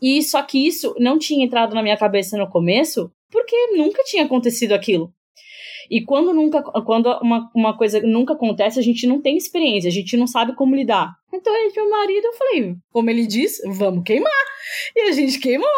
[0.00, 4.24] E só que isso não tinha entrado na minha cabeça no começo, porque nunca tinha
[4.24, 5.12] acontecido aquilo.
[5.90, 9.92] E quando nunca, quando uma, uma coisa nunca acontece, a gente não tem experiência, a
[9.92, 11.12] gente não sabe como lidar.
[11.34, 14.32] Então ele meu marido, eu falei, como ele disse, vamos queimar.
[14.94, 15.68] E a gente queimou.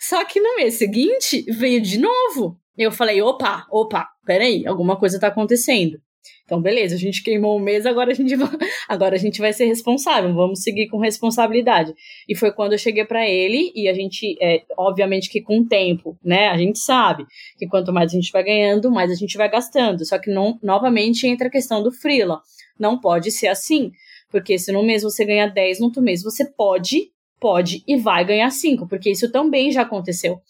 [0.00, 2.58] Só que no mês seguinte veio de novo.
[2.76, 6.00] Eu falei, opa, opa, peraí, alguma coisa tá acontecendo.
[6.44, 8.48] Então, beleza, a gente queimou o mês, agora a gente vai,
[8.88, 11.94] agora a gente vai ser responsável, vamos seguir com responsabilidade.
[12.28, 15.66] E foi quando eu cheguei para ele e a gente, é, obviamente que com o
[15.66, 17.24] tempo, né, a gente sabe
[17.56, 20.04] que quanto mais a gente vai ganhando, mais a gente vai gastando.
[20.04, 22.40] Só que não, novamente entra a questão do freela.
[22.78, 23.92] Não pode ser assim,
[24.30, 28.24] porque se no mês você ganha 10, no outro mês você pode, pode e vai
[28.24, 30.40] ganhar 5, porque isso também já aconteceu.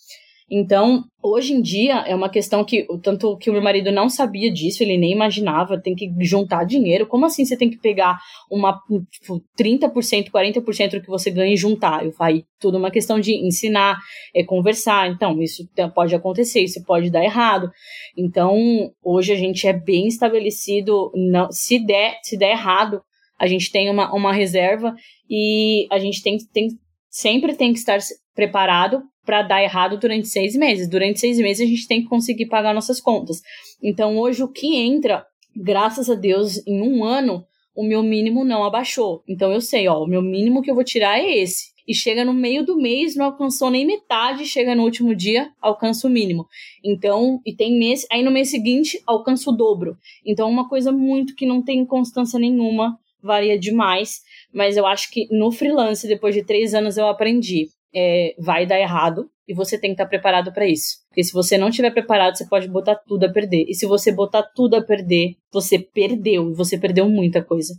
[0.51, 4.53] Então, hoje em dia, é uma questão que, tanto que o meu marido não sabia
[4.53, 7.07] disso, ele nem imaginava, tem que juntar dinheiro.
[7.07, 8.19] Como assim você tem que pegar
[8.51, 8.77] uma,
[9.11, 12.05] tipo, 30%, 40% do que você ganha e juntar?
[12.05, 13.97] Eu falei, tudo uma questão de ensinar,
[14.35, 15.09] é conversar.
[15.09, 15.63] Então, isso
[15.95, 17.71] pode acontecer, isso pode dar errado.
[18.19, 18.59] Então,
[19.05, 23.01] hoje a gente é bem estabelecido, não, se der, se der errado,
[23.39, 24.95] a gente tem uma, uma reserva
[25.29, 26.69] e a gente tem, tem
[27.11, 27.99] sempre tem que estar
[28.35, 30.89] preparado para dar errado durante seis meses.
[30.89, 33.43] Durante seis meses a gente tem que conseguir pagar nossas contas.
[33.83, 37.45] Então hoje o que entra, graças a Deus, em um ano,
[37.75, 39.23] o meu mínimo não abaixou.
[39.29, 41.71] Então eu sei, ó, o meu mínimo que eu vou tirar é esse.
[41.91, 46.07] E chega no meio do mês, não alcançou nem metade, chega no último dia, alcança
[46.07, 46.47] o mínimo.
[46.85, 49.97] Então, e tem mês, aí no mês seguinte, alcança o dobro.
[50.25, 54.21] Então, uma coisa muito que não tem constância nenhuma, varia demais.
[54.53, 58.79] Mas eu acho que no freelance, depois de três anos, eu aprendi é, vai dar
[58.79, 60.99] errado e você tem que estar preparado para isso.
[61.09, 63.65] Porque se você não estiver preparado, você pode botar tudo a perder.
[63.69, 66.55] E se você botar tudo a perder, você perdeu.
[66.55, 67.75] Você perdeu muita coisa.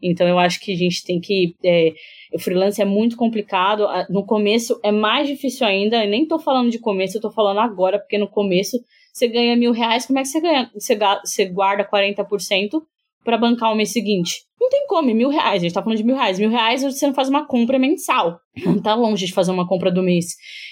[0.00, 1.56] Então eu acho que a gente tem que.
[1.64, 1.92] É,
[2.32, 3.86] o freelance é muito complicado.
[4.08, 6.04] No começo é mais difícil ainda.
[6.04, 8.78] Eu nem tô falando de começo, eu tô falando agora, porque no começo
[9.12, 10.06] você ganha mil reais.
[10.06, 10.70] Como é que você ganha?
[10.74, 12.82] Você, você guarda 40%
[13.26, 14.46] para bancar o mês seguinte?
[14.58, 16.38] Não tem como, mil reais, a gente tá falando de mil reais.
[16.38, 18.38] Mil reais você não faz uma compra mensal.
[18.64, 20.26] Não tá longe de fazer uma compra do mês.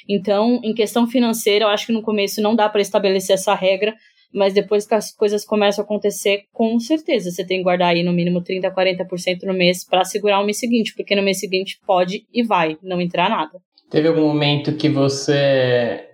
[0.09, 3.95] Então, em questão financeira, eu acho que no começo não dá para estabelecer essa regra,
[4.33, 8.03] mas depois que as coisas começam a acontecer, com certeza você tem que guardar aí
[8.03, 11.79] no mínimo 30, 40% no mês para segurar o mês seguinte, porque no mês seguinte
[11.87, 13.61] pode e vai não entrar nada.
[13.91, 16.05] Teve algum momento que você,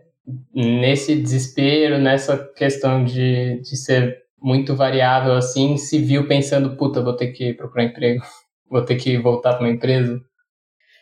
[0.55, 7.15] nesse desespero, nessa questão de, de ser muito variável assim, se viu pensando, puta, vou
[7.15, 8.23] ter que procurar emprego,
[8.71, 10.21] vou ter que voltar para uma empresa?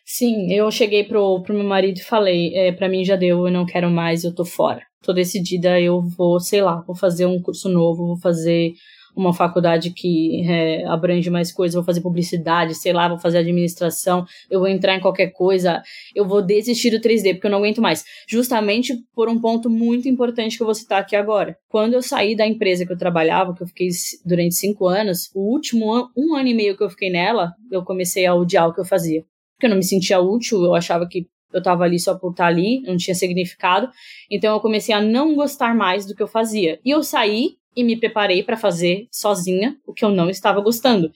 [0.04, 3.52] Sim, eu cheguei pro, pro meu marido e falei, é, para mim já deu, eu
[3.52, 4.80] não quero mais, eu tô fora.
[5.02, 8.72] Tô decidida, eu vou, sei lá, vou fazer um curso novo, vou fazer
[9.18, 14.24] uma faculdade que é, abrange mais coisas, vou fazer publicidade, sei lá, vou fazer administração,
[14.48, 15.82] eu vou entrar em qualquer coisa,
[16.14, 18.04] eu vou desistir do 3D, porque eu não aguento mais.
[18.28, 21.56] Justamente por um ponto muito importante que eu vou citar aqui agora.
[21.68, 23.88] Quando eu saí da empresa que eu trabalhava, que eu fiquei
[24.24, 27.82] durante cinco anos, o último an um ano e meio que eu fiquei nela, eu
[27.82, 29.24] comecei a odiar o que eu fazia.
[29.56, 32.46] Porque eu não me sentia útil, eu achava que eu tava ali só por estar
[32.46, 33.90] ali, não tinha significado.
[34.30, 36.78] Então eu comecei a não gostar mais do que eu fazia.
[36.84, 41.12] E eu saí e me preparei para fazer sozinha o que eu não estava gostando.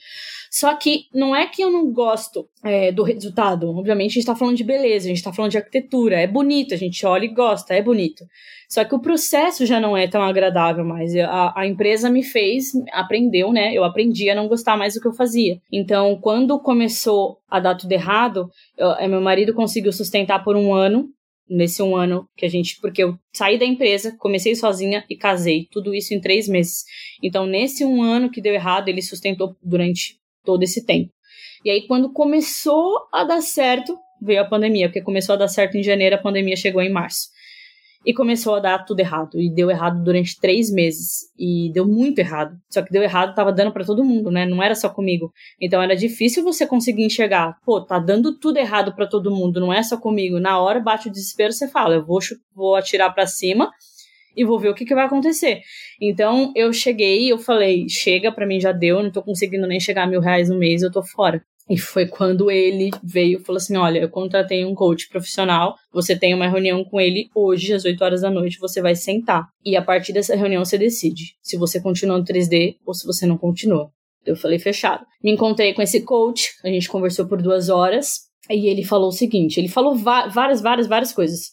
[0.50, 3.70] Só que não é que eu não gosto é, do resultado.
[3.70, 6.20] Obviamente, a gente está falando de beleza, a gente está falando de arquitetura.
[6.20, 8.24] É bonito, a gente olha e gosta, é bonito.
[8.68, 11.16] Só que o processo já não é tão agradável mais.
[11.16, 13.72] A, a empresa me fez, aprendeu, né?
[13.72, 15.58] Eu aprendi a não gostar mais do que eu fazia.
[15.72, 20.74] Então, quando começou a dar tudo errado, eu, é, meu marido conseguiu sustentar por um
[20.74, 21.08] ano
[21.48, 22.78] nesse um ano que a gente.
[22.80, 25.68] Porque eu saí da empresa, comecei sozinha e casei.
[25.70, 26.84] Tudo isso em três meses.
[27.22, 31.12] Então, nesse um ano que deu errado, ele sustentou durante todo esse tempo.
[31.64, 35.76] E aí, quando começou a dar certo, veio a pandemia, porque começou a dar certo
[35.76, 37.28] em janeiro, a pandemia chegou em março.
[38.04, 39.40] E começou a dar tudo errado.
[39.40, 41.30] E deu errado durante três meses.
[41.38, 42.56] E deu muito errado.
[42.68, 44.44] Só que deu errado, tava dando para todo mundo, né?
[44.44, 45.32] Não era só comigo.
[45.60, 47.56] Então era difícil você conseguir enxergar.
[47.64, 50.40] Pô, tá dando tudo errado para todo mundo, não é só comigo.
[50.40, 52.18] Na hora bate o desespero, você fala, eu vou,
[52.54, 53.70] vou atirar para cima
[54.36, 55.60] e vou ver o que, que vai acontecer.
[56.00, 60.04] Então eu cheguei, eu falei, chega, para mim já deu, não tô conseguindo nem chegar
[60.04, 61.44] a mil reais no mês, eu tô fora.
[61.72, 66.14] E foi quando ele veio e falou assim: Olha, eu contratei um coach profissional, você
[66.14, 69.48] tem uma reunião com ele hoje, às 8 horas da noite, você vai sentar.
[69.64, 73.24] E a partir dessa reunião você decide se você continua no 3D ou se você
[73.24, 73.90] não continua.
[74.26, 75.06] Eu falei, fechado.
[75.24, 79.12] Me encontrei com esse coach, a gente conversou por duas horas, e ele falou o
[79.12, 81.52] seguinte: ele falou várias, várias, várias coisas.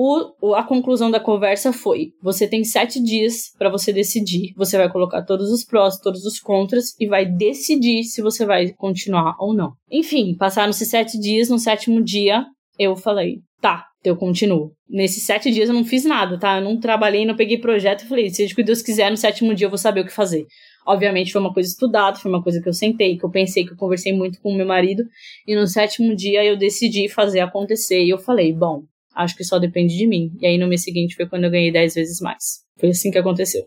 [0.00, 4.52] O, a conclusão da conversa foi: você tem sete dias para você decidir.
[4.56, 8.72] Você vai colocar todos os prós, todos os contras e vai decidir se você vai
[8.74, 9.72] continuar ou não.
[9.90, 11.48] Enfim, passaram-se sete dias.
[11.48, 12.46] No sétimo dia,
[12.78, 14.70] eu falei: tá, eu continuo.
[14.88, 16.58] Nesses sete dias eu não fiz nada, tá?
[16.58, 18.02] Eu não trabalhei, não peguei projeto.
[18.02, 20.12] Eu falei: seja o que Deus quiser, no sétimo dia eu vou saber o que
[20.12, 20.46] fazer.
[20.86, 23.72] Obviamente foi uma coisa estudada, foi uma coisa que eu sentei, que eu pensei, que
[23.72, 25.02] eu conversei muito com o meu marido.
[25.44, 28.04] E no sétimo dia eu decidi fazer acontecer.
[28.04, 28.84] E eu falei: bom,
[29.18, 30.30] acho que só depende de mim.
[30.40, 32.62] E aí no mês seguinte foi quando eu ganhei 10 vezes mais.
[32.78, 33.62] Foi assim que aconteceu.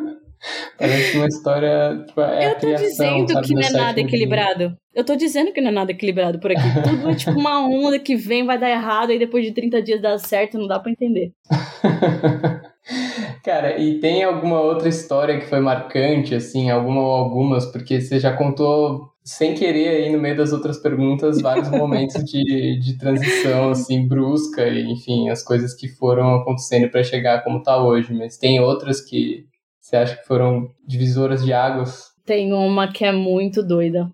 [0.77, 2.03] Parece uma história.
[2.07, 4.67] Tipo, é eu tô criação, dizendo que não é nada equilibrado.
[4.67, 4.77] Dia.
[4.93, 6.61] Eu tô dizendo que não é nada equilibrado por aqui.
[6.83, 10.01] Tudo é tipo uma onda que vem, vai dar errado, e depois de 30 dias
[10.01, 11.31] dá certo, não dá para entender.
[13.43, 18.19] Cara, e tem alguma outra história que foi marcante, assim, alguma ou algumas, porque você
[18.19, 23.69] já contou sem querer aí no meio das outras perguntas vários momentos de, de transição
[23.69, 28.13] assim brusca e enfim as coisas que foram acontecendo para chegar como tá hoje.
[28.13, 29.45] Mas tem outras que
[29.79, 32.11] você acha que foram divisoras de águas?
[32.25, 34.09] Tem uma que é muito doida.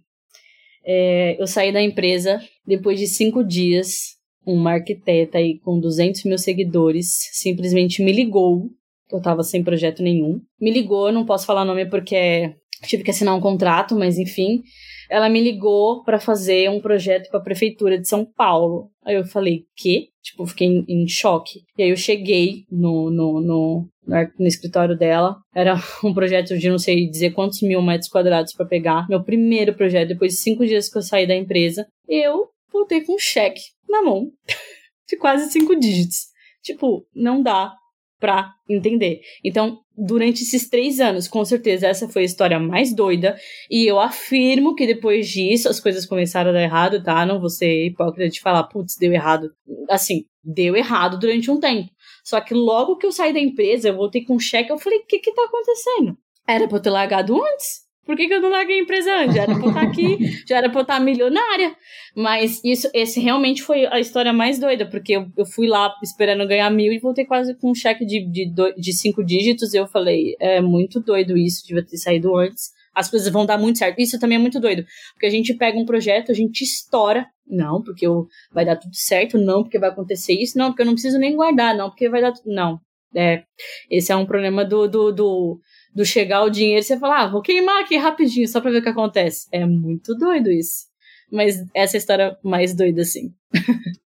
[0.86, 6.38] É, eu saí da empresa depois de cinco dias uma arquiteta aí com 200 mil
[6.38, 8.70] seguidores simplesmente me ligou
[9.12, 10.40] eu tava sem projeto nenhum.
[10.62, 14.64] Me ligou não posso falar nome porque tive que assinar um contrato mas enfim
[15.10, 18.92] ela me ligou para fazer um projeto para a prefeitura de São Paulo.
[19.04, 20.10] Aí eu falei, que?
[20.22, 21.64] Tipo, fiquei em, em, choque.
[21.76, 25.38] E aí eu cheguei no, no, no, no, escritório dela.
[25.54, 29.10] Era um projeto de não sei dizer quantos mil metros quadrados para pegar.
[29.10, 31.88] Meu primeiro projeto, depois de cinco dias que eu saí da empresa.
[32.08, 34.32] Eu voltei com um cheque na mão
[35.10, 36.28] de quase cinco dígitos.
[36.62, 37.74] Tipo, não dá
[38.20, 39.22] pra entender.
[39.44, 43.38] Então, durante esses três anos, com certeza essa foi a história mais doida.
[43.70, 47.26] E eu afirmo que depois disso as coisas começaram a dar errado, tá?
[47.26, 49.52] Não vou ser hipócrita de falar, putz, deu errado.
[49.90, 51.90] Assim, deu errado durante um tempo.
[52.24, 55.00] Só que logo que eu saí da empresa, eu voltei com um cheque, eu falei,
[55.00, 56.18] o que que tá acontecendo?
[56.48, 57.89] Era pra eu ter largado antes?
[58.10, 59.36] Por que, que eu não larguei a empresa antes?
[59.36, 61.76] Já era pra eu estar aqui, já era pra eu estar milionária.
[62.16, 66.48] Mas isso, esse realmente foi a história mais doida, porque eu, eu fui lá esperando
[66.48, 69.76] ganhar mil e voltei quase com um cheque de, de, de cinco dígitos.
[69.76, 72.72] E eu falei, é muito doido isso, devia ter saído antes.
[72.96, 74.00] As coisas vão dar muito certo.
[74.00, 74.84] Isso também é muito doido.
[75.14, 77.28] Porque a gente pega um projeto, a gente estoura.
[77.48, 79.38] Não, porque eu, vai dar tudo certo.
[79.38, 80.58] Não, porque vai acontecer isso.
[80.58, 81.78] Não, porque eu não preciso nem guardar.
[81.78, 82.52] Não, porque vai dar tudo.
[82.52, 82.80] Não.
[83.16, 83.44] É,
[83.90, 85.60] esse é um problema do, do, do
[86.00, 88.78] do chegar o dinheiro e você falar, ah, vou queimar aqui rapidinho só pra ver
[88.78, 89.50] o que acontece.
[89.52, 90.86] É muito doido isso.
[91.30, 93.34] Mas essa é a história mais doida, assim.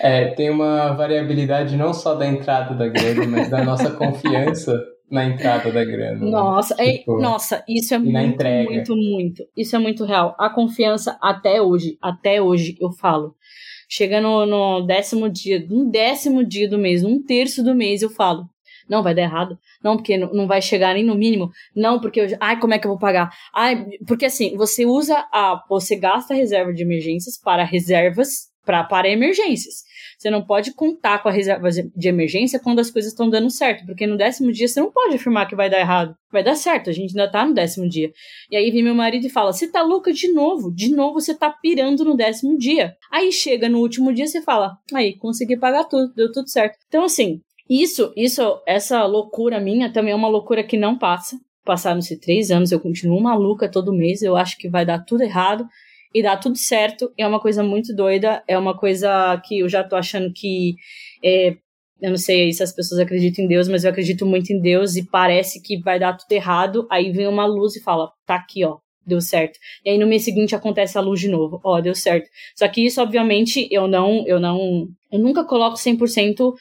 [0.00, 4.76] É, tem uma variabilidade não só da entrada da grana, mas da nossa confiança
[5.08, 6.18] na entrada da grana.
[6.18, 6.28] Né?
[6.28, 6.94] Nossa, né?
[6.94, 9.44] tipo, é, nossa, isso é muito, muito, muito.
[9.56, 10.34] Isso é muito real.
[10.40, 13.36] A confiança até hoje, até hoje eu falo.
[13.88, 18.10] Chega no, no décimo dia, um décimo dia do mês, um terço do mês, eu
[18.10, 18.49] falo.
[18.90, 19.56] Não, vai dar errado.
[19.82, 21.50] Não, porque não vai chegar nem no mínimo.
[21.74, 22.26] Não, porque eu.
[22.40, 23.30] Ai, como é que eu vou pagar?
[23.54, 25.62] Ai, porque assim, você usa a.
[25.68, 29.84] Você gasta a reserva de emergências para reservas pra, para emergências.
[30.18, 33.86] Você não pode contar com a reserva de emergência quando as coisas estão dando certo,
[33.86, 36.14] porque no décimo dia você não pode afirmar que vai dar errado.
[36.30, 38.12] Vai dar certo, a gente ainda tá no décimo dia.
[38.50, 40.72] E aí vem meu marido e fala: Você tá louca de novo?
[40.72, 42.94] De novo você tá pirando no décimo dia.
[43.10, 46.76] Aí chega no último dia você fala: Aí, consegui pagar tudo, deu tudo certo.
[46.86, 51.38] Então, assim, Isso, isso, essa loucura minha também é uma loucura que não passa.
[51.64, 55.64] Passaram-se três anos, eu continuo maluca todo mês, eu acho que vai dar tudo errado
[56.12, 57.12] e dá tudo certo.
[57.16, 60.74] É uma coisa muito doida, é uma coisa que eu já tô achando que.
[61.24, 61.54] É,
[62.02, 64.96] eu não sei se as pessoas acreditam em Deus, mas eu acredito muito em Deus
[64.96, 66.88] e parece que vai dar tudo errado.
[66.90, 69.60] Aí vem uma luz e fala: tá aqui, ó, deu certo.
[69.84, 72.28] E aí no mês seguinte acontece a luz de novo, ó, deu certo.
[72.56, 76.52] Só que isso, obviamente, eu não, eu não, eu nunca coloco 100%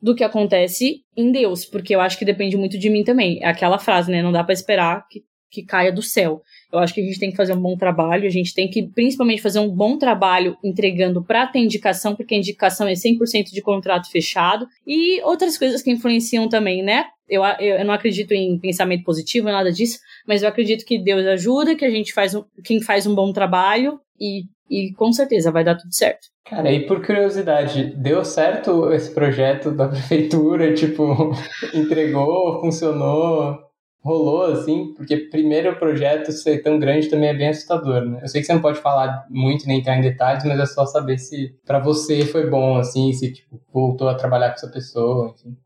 [0.00, 3.38] do que acontece em Deus, porque eu acho que depende muito de mim também.
[3.42, 4.22] É aquela frase, né?
[4.22, 6.42] Não dá para esperar que, que caia do céu.
[6.72, 8.88] Eu acho que a gente tem que fazer um bom trabalho, a gente tem que
[8.88, 13.62] principalmente fazer um bom trabalho entregando para ter indicação, porque a indicação é 100% de
[13.62, 17.04] contrato fechado, e outras coisas que influenciam também, né?
[17.28, 21.26] Eu, eu, eu, não acredito em pensamento positivo, nada disso, mas eu acredito que Deus
[21.26, 25.50] ajuda, que a gente faz um, quem faz um bom trabalho e, e com certeza
[25.50, 26.28] vai dar tudo certo.
[26.44, 30.74] Cara, e por curiosidade, deu certo esse projeto da prefeitura?
[30.74, 31.32] Tipo,
[31.74, 33.66] entregou, funcionou?
[34.06, 38.20] rolou, assim, porque primeiro projeto ser tão grande também é bem assustador, né?
[38.22, 40.86] Eu sei que você não pode falar muito nem entrar em detalhes, mas é só
[40.86, 45.34] saber se para você foi bom, assim, se, tipo, voltou a trabalhar com essa pessoa,
[45.36, 45.56] enfim.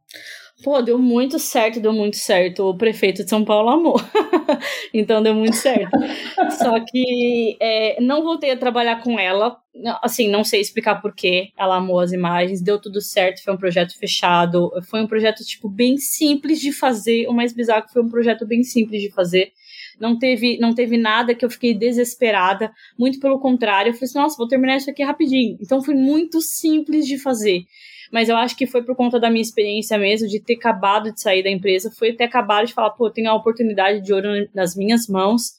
[0.63, 2.69] Pô, deu muito certo, deu muito certo.
[2.69, 3.97] O prefeito de São Paulo amou.
[4.93, 5.91] então deu muito certo.
[6.59, 9.57] Só que é, não voltei a trabalhar com ela.
[10.03, 11.51] Assim, não sei explicar porquê.
[11.57, 13.43] Ela amou as imagens, deu tudo certo.
[13.43, 14.71] Foi um projeto fechado.
[14.83, 17.27] Foi um projeto, tipo, bem simples de fazer.
[17.27, 19.53] O mais bizarro foi um projeto bem simples de fazer.
[19.99, 22.71] Não teve, não teve nada que eu fiquei desesperada.
[22.99, 25.57] Muito pelo contrário, eu falei assim, nossa, vou terminar isso aqui rapidinho.
[25.61, 27.65] Então foi muito simples de fazer
[28.11, 31.21] mas eu acho que foi por conta da minha experiência mesmo, de ter acabado de
[31.21, 34.75] sair da empresa, foi ter acabado de falar, pô, tenho a oportunidade de ouro nas
[34.75, 35.59] minhas mãos.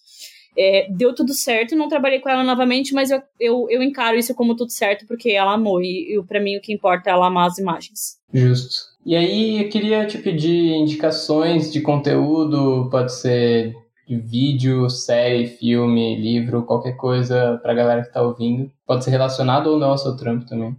[0.58, 4.36] É, deu tudo certo, não trabalhei com ela novamente, mas eu, eu, eu encaro isso
[4.36, 7.28] como tudo certo, porque ela amou, e, e para mim o que importa é ela
[7.28, 8.18] amar as imagens.
[8.34, 8.92] Justo.
[9.06, 13.74] E aí eu queria te pedir indicações de conteúdo, pode ser
[14.08, 18.70] de vídeo, série, filme, livro, qualquer coisa pra galera que tá ouvindo.
[18.86, 20.76] Pode ser relacionado ou não ao seu trampo também.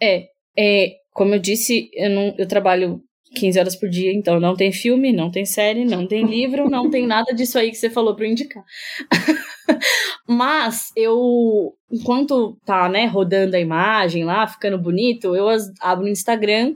[0.00, 2.98] É, é como eu disse, eu, não, eu trabalho
[3.34, 6.88] 15 horas por dia, então não tem filme, não tem série, não tem livro, não
[6.88, 8.64] tem nada disso aí que você falou para indicar.
[10.26, 15.46] Mas eu, enquanto tá, né, rodando a imagem lá, ficando bonito, eu
[15.82, 16.74] abro o Instagram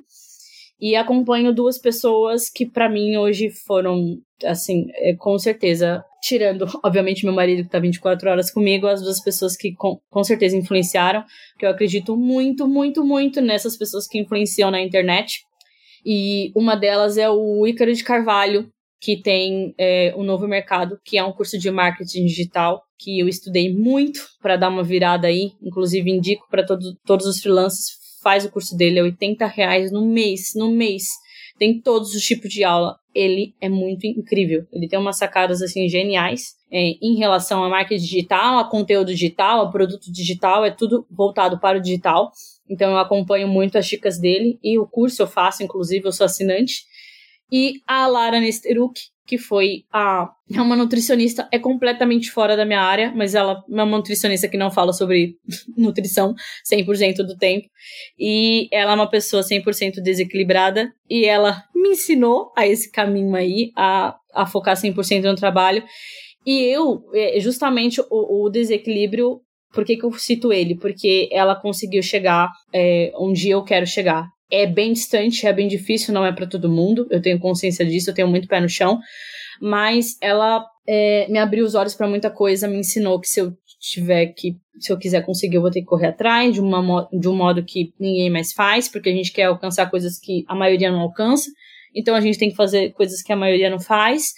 [0.78, 7.24] e acompanho duas pessoas que para mim hoje foram, assim, é, com certeza, tirando, obviamente,
[7.24, 11.22] meu marido que tá 24 horas comigo, as duas pessoas que com, com certeza influenciaram,
[11.58, 15.42] que eu acredito muito, muito, muito nessas pessoas que influenciam na internet.
[16.04, 18.70] E uma delas é o Ícaro de Carvalho,
[19.00, 23.28] que tem é, um novo mercado, que é um curso de marketing digital, que eu
[23.28, 25.50] estudei muito para dar uma virada aí.
[25.62, 30.06] Inclusive, indico para todo, todos os freelancers, faz o curso dele, é 80 reais no
[30.06, 31.04] mês, no mês.
[31.58, 32.98] Tem todos os tipos de aula.
[33.14, 34.66] Ele é muito incrível.
[34.72, 39.60] Ele tem umas sacadas assim geniais é, em relação a marketing digital, a conteúdo digital,
[39.60, 42.32] a produto digital, é tudo voltado para o digital.
[42.68, 46.24] Então eu acompanho muito as dicas dele e o curso eu faço, inclusive, eu sou
[46.24, 46.84] assinante.
[47.52, 52.80] E a Lara Nesteruk, que foi a é uma nutricionista, é completamente fora da minha
[52.80, 55.38] área, mas ela é uma nutricionista que não fala sobre
[55.76, 56.34] nutrição
[56.70, 57.66] 100% do tempo.
[58.18, 63.72] E ela é uma pessoa 100% desequilibrada e ela me ensinou a esse caminho aí,
[63.74, 65.82] a, a focar 100% no trabalho.
[66.46, 69.40] E eu, é, justamente o, o desequilíbrio,
[69.72, 70.76] por que, que eu cito ele?
[70.76, 74.33] Porque ela conseguiu chegar é, onde eu quero chegar.
[74.50, 77.06] É bem distante, é bem difícil, não é para todo mundo.
[77.10, 78.98] Eu tenho consciência disso, eu tenho muito pé no chão.
[79.60, 83.52] Mas ela é, me abriu os olhos para muita coisa, me ensinou que se eu
[83.80, 87.28] tiver que, se eu quiser conseguir, eu vou ter que correr atrás de, uma, de
[87.28, 90.90] um modo que ninguém mais faz, porque a gente quer alcançar coisas que a maioria
[90.90, 91.50] não alcança.
[91.94, 94.32] Então a gente tem que fazer coisas que a maioria não faz.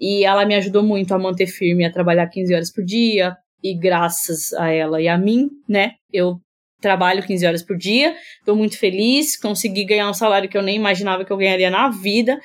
[0.00, 3.36] E ela me ajudou muito a manter firme, a trabalhar 15 horas por dia.
[3.62, 6.38] E graças a ela e a mim, né, eu
[6.80, 10.76] trabalho 15 horas por dia, estou muito feliz, consegui ganhar um salário que eu nem
[10.76, 12.38] imaginava que eu ganharia na vida.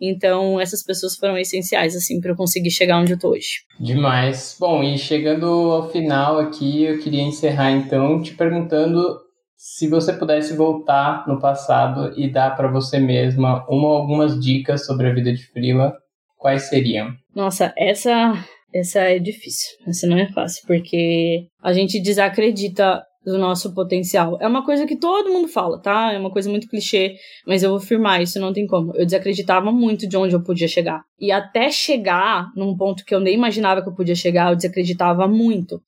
[0.00, 3.62] Então, essas pessoas foram essenciais, assim, para eu conseguir chegar onde eu tô hoje.
[3.80, 4.56] Demais.
[4.58, 9.18] Bom, e chegando ao final aqui, eu queria encerrar então te perguntando
[9.56, 14.86] se você pudesse voltar no passado e dar para você mesma uma ou algumas dicas
[14.86, 15.92] sobre a vida de Frila,
[16.36, 17.12] quais seriam?
[17.34, 18.34] Nossa, essa
[18.72, 19.68] essa é difícil.
[19.86, 24.38] Essa não é fácil, porque a gente desacredita do nosso potencial.
[24.40, 26.12] É uma coisa que todo mundo fala, tá?
[26.12, 27.16] É uma coisa muito clichê,
[27.46, 28.94] mas eu vou afirmar isso, não tem como.
[28.94, 31.02] Eu desacreditava muito de onde eu podia chegar.
[31.18, 35.26] E até chegar num ponto que eu nem imaginava que eu podia chegar, eu desacreditava
[35.28, 35.80] muito.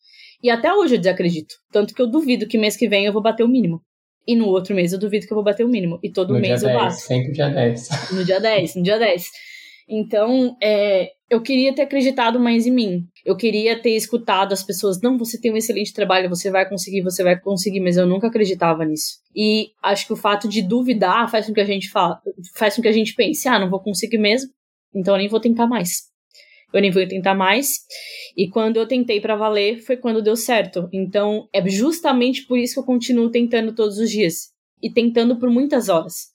[0.42, 1.54] E até hoje eu desacredito.
[1.70, 3.80] Tanto que eu duvido que mês que vem eu vou bater o mínimo.
[4.26, 5.98] E no outro mês eu duvido que eu vou bater o mínimo.
[6.02, 6.94] E todo no mês eu 10, bato.
[6.94, 7.88] Sempre dia 10.
[8.12, 9.24] No dia 10, no dia 10.
[9.90, 13.08] Então, é, eu queria ter acreditado mais em mim.
[13.24, 15.00] Eu queria ter escutado as pessoas.
[15.02, 18.28] Não, você tem um excelente trabalho, você vai conseguir, você vai conseguir, mas eu nunca
[18.28, 19.18] acreditava nisso.
[19.34, 22.20] E acho que o fato de duvidar faz com que a gente fala,
[22.54, 24.48] faz com que a gente pense, ah, não vou conseguir mesmo,
[24.94, 26.08] então eu nem vou tentar mais.
[26.72, 27.80] Eu nem vou tentar mais.
[28.36, 30.88] E quando eu tentei para valer, foi quando deu certo.
[30.92, 34.50] Então, é justamente por isso que eu continuo tentando todos os dias.
[34.80, 36.30] E tentando por muitas horas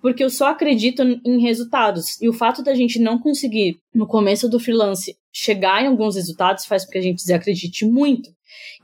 [0.00, 2.20] porque eu só acredito em resultados.
[2.20, 6.66] E o fato da gente não conseguir, no começo do freelance, chegar em alguns resultados
[6.66, 8.30] faz com que a gente desacredite muito.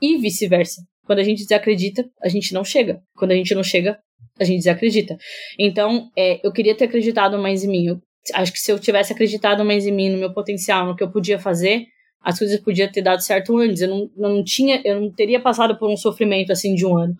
[0.01, 0.81] E vice-versa.
[1.05, 2.99] Quando a gente desacredita, a gente não chega.
[3.15, 3.97] Quando a gente não chega,
[4.39, 5.17] a gente desacredita.
[5.57, 7.87] Então, é, eu queria ter acreditado mais em mim.
[7.87, 8.01] Eu
[8.33, 11.11] acho que se eu tivesse acreditado mais em mim, no meu potencial, no que eu
[11.11, 11.85] podia fazer,
[12.21, 13.81] as coisas podiam ter dado certo antes.
[13.81, 17.15] Eu não, não tinha, eu não teria passado por um sofrimento assim de um ano.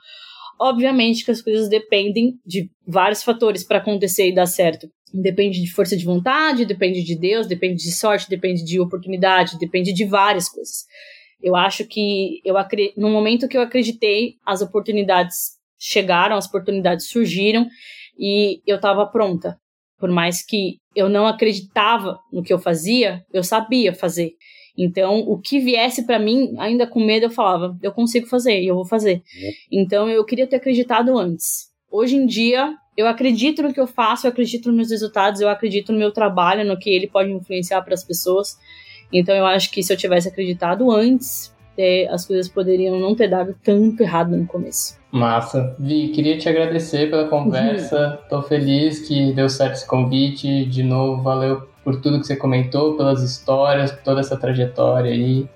[0.59, 4.89] Obviamente que as coisas dependem de vários fatores para acontecer e dar certo.
[5.13, 9.93] Depende de força de vontade, depende de Deus, depende de sorte, depende de oportunidade, depende
[9.93, 10.85] de várias coisas.
[11.41, 12.55] Eu acho que eu
[12.97, 17.67] no momento que eu acreditei, as oportunidades chegaram, as oportunidades surgiram
[18.17, 19.57] e eu estava pronta.
[19.97, 24.31] Por mais que eu não acreditava no que eu fazia, eu sabia fazer.
[24.77, 28.67] Então, o que viesse para mim, ainda com medo, eu falava, eu consigo fazer e
[28.67, 29.21] eu vou fazer.
[29.71, 31.69] Então, eu queria ter acreditado antes.
[31.89, 35.49] Hoje em dia, eu acredito no que eu faço, eu acredito nos meus resultados, eu
[35.49, 38.57] acredito no meu trabalho, no que ele pode influenciar para as pessoas.
[39.13, 43.29] Então, eu acho que se eu tivesse acreditado antes, é, as coisas poderiam não ter
[43.29, 44.97] dado tanto errado no começo.
[45.11, 45.75] Massa.
[45.79, 48.19] Vi, queria te agradecer pela conversa.
[48.23, 48.27] Uhum.
[48.29, 50.65] Tô feliz que deu certo esse convite.
[50.65, 55.47] De novo, valeu por tudo que você comentou, pelas histórias, por toda essa trajetória aí.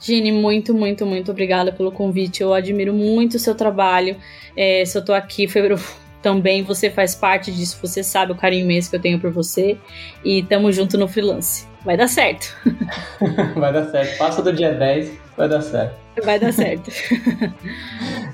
[0.00, 2.42] Gini, muito, muito, muito obrigada pelo convite.
[2.42, 4.16] Eu admiro muito o seu trabalho.
[4.56, 5.62] É, se eu tô aqui, foi
[6.22, 7.78] também você faz parte disso.
[7.82, 9.76] Você sabe o carinho imenso que eu tenho por você.
[10.24, 11.66] E tamo junto no freelance.
[11.84, 12.56] Vai dar certo.
[13.54, 14.16] vai dar certo.
[14.16, 15.94] Passa do dia 10, vai dar certo.
[16.24, 16.90] Vai dar certo.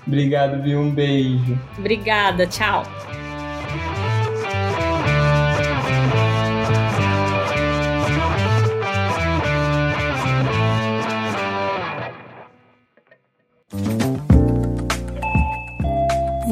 [0.07, 0.81] Obrigado, viu?
[0.81, 1.59] Um beijo.
[1.79, 2.85] Obrigada, tchau.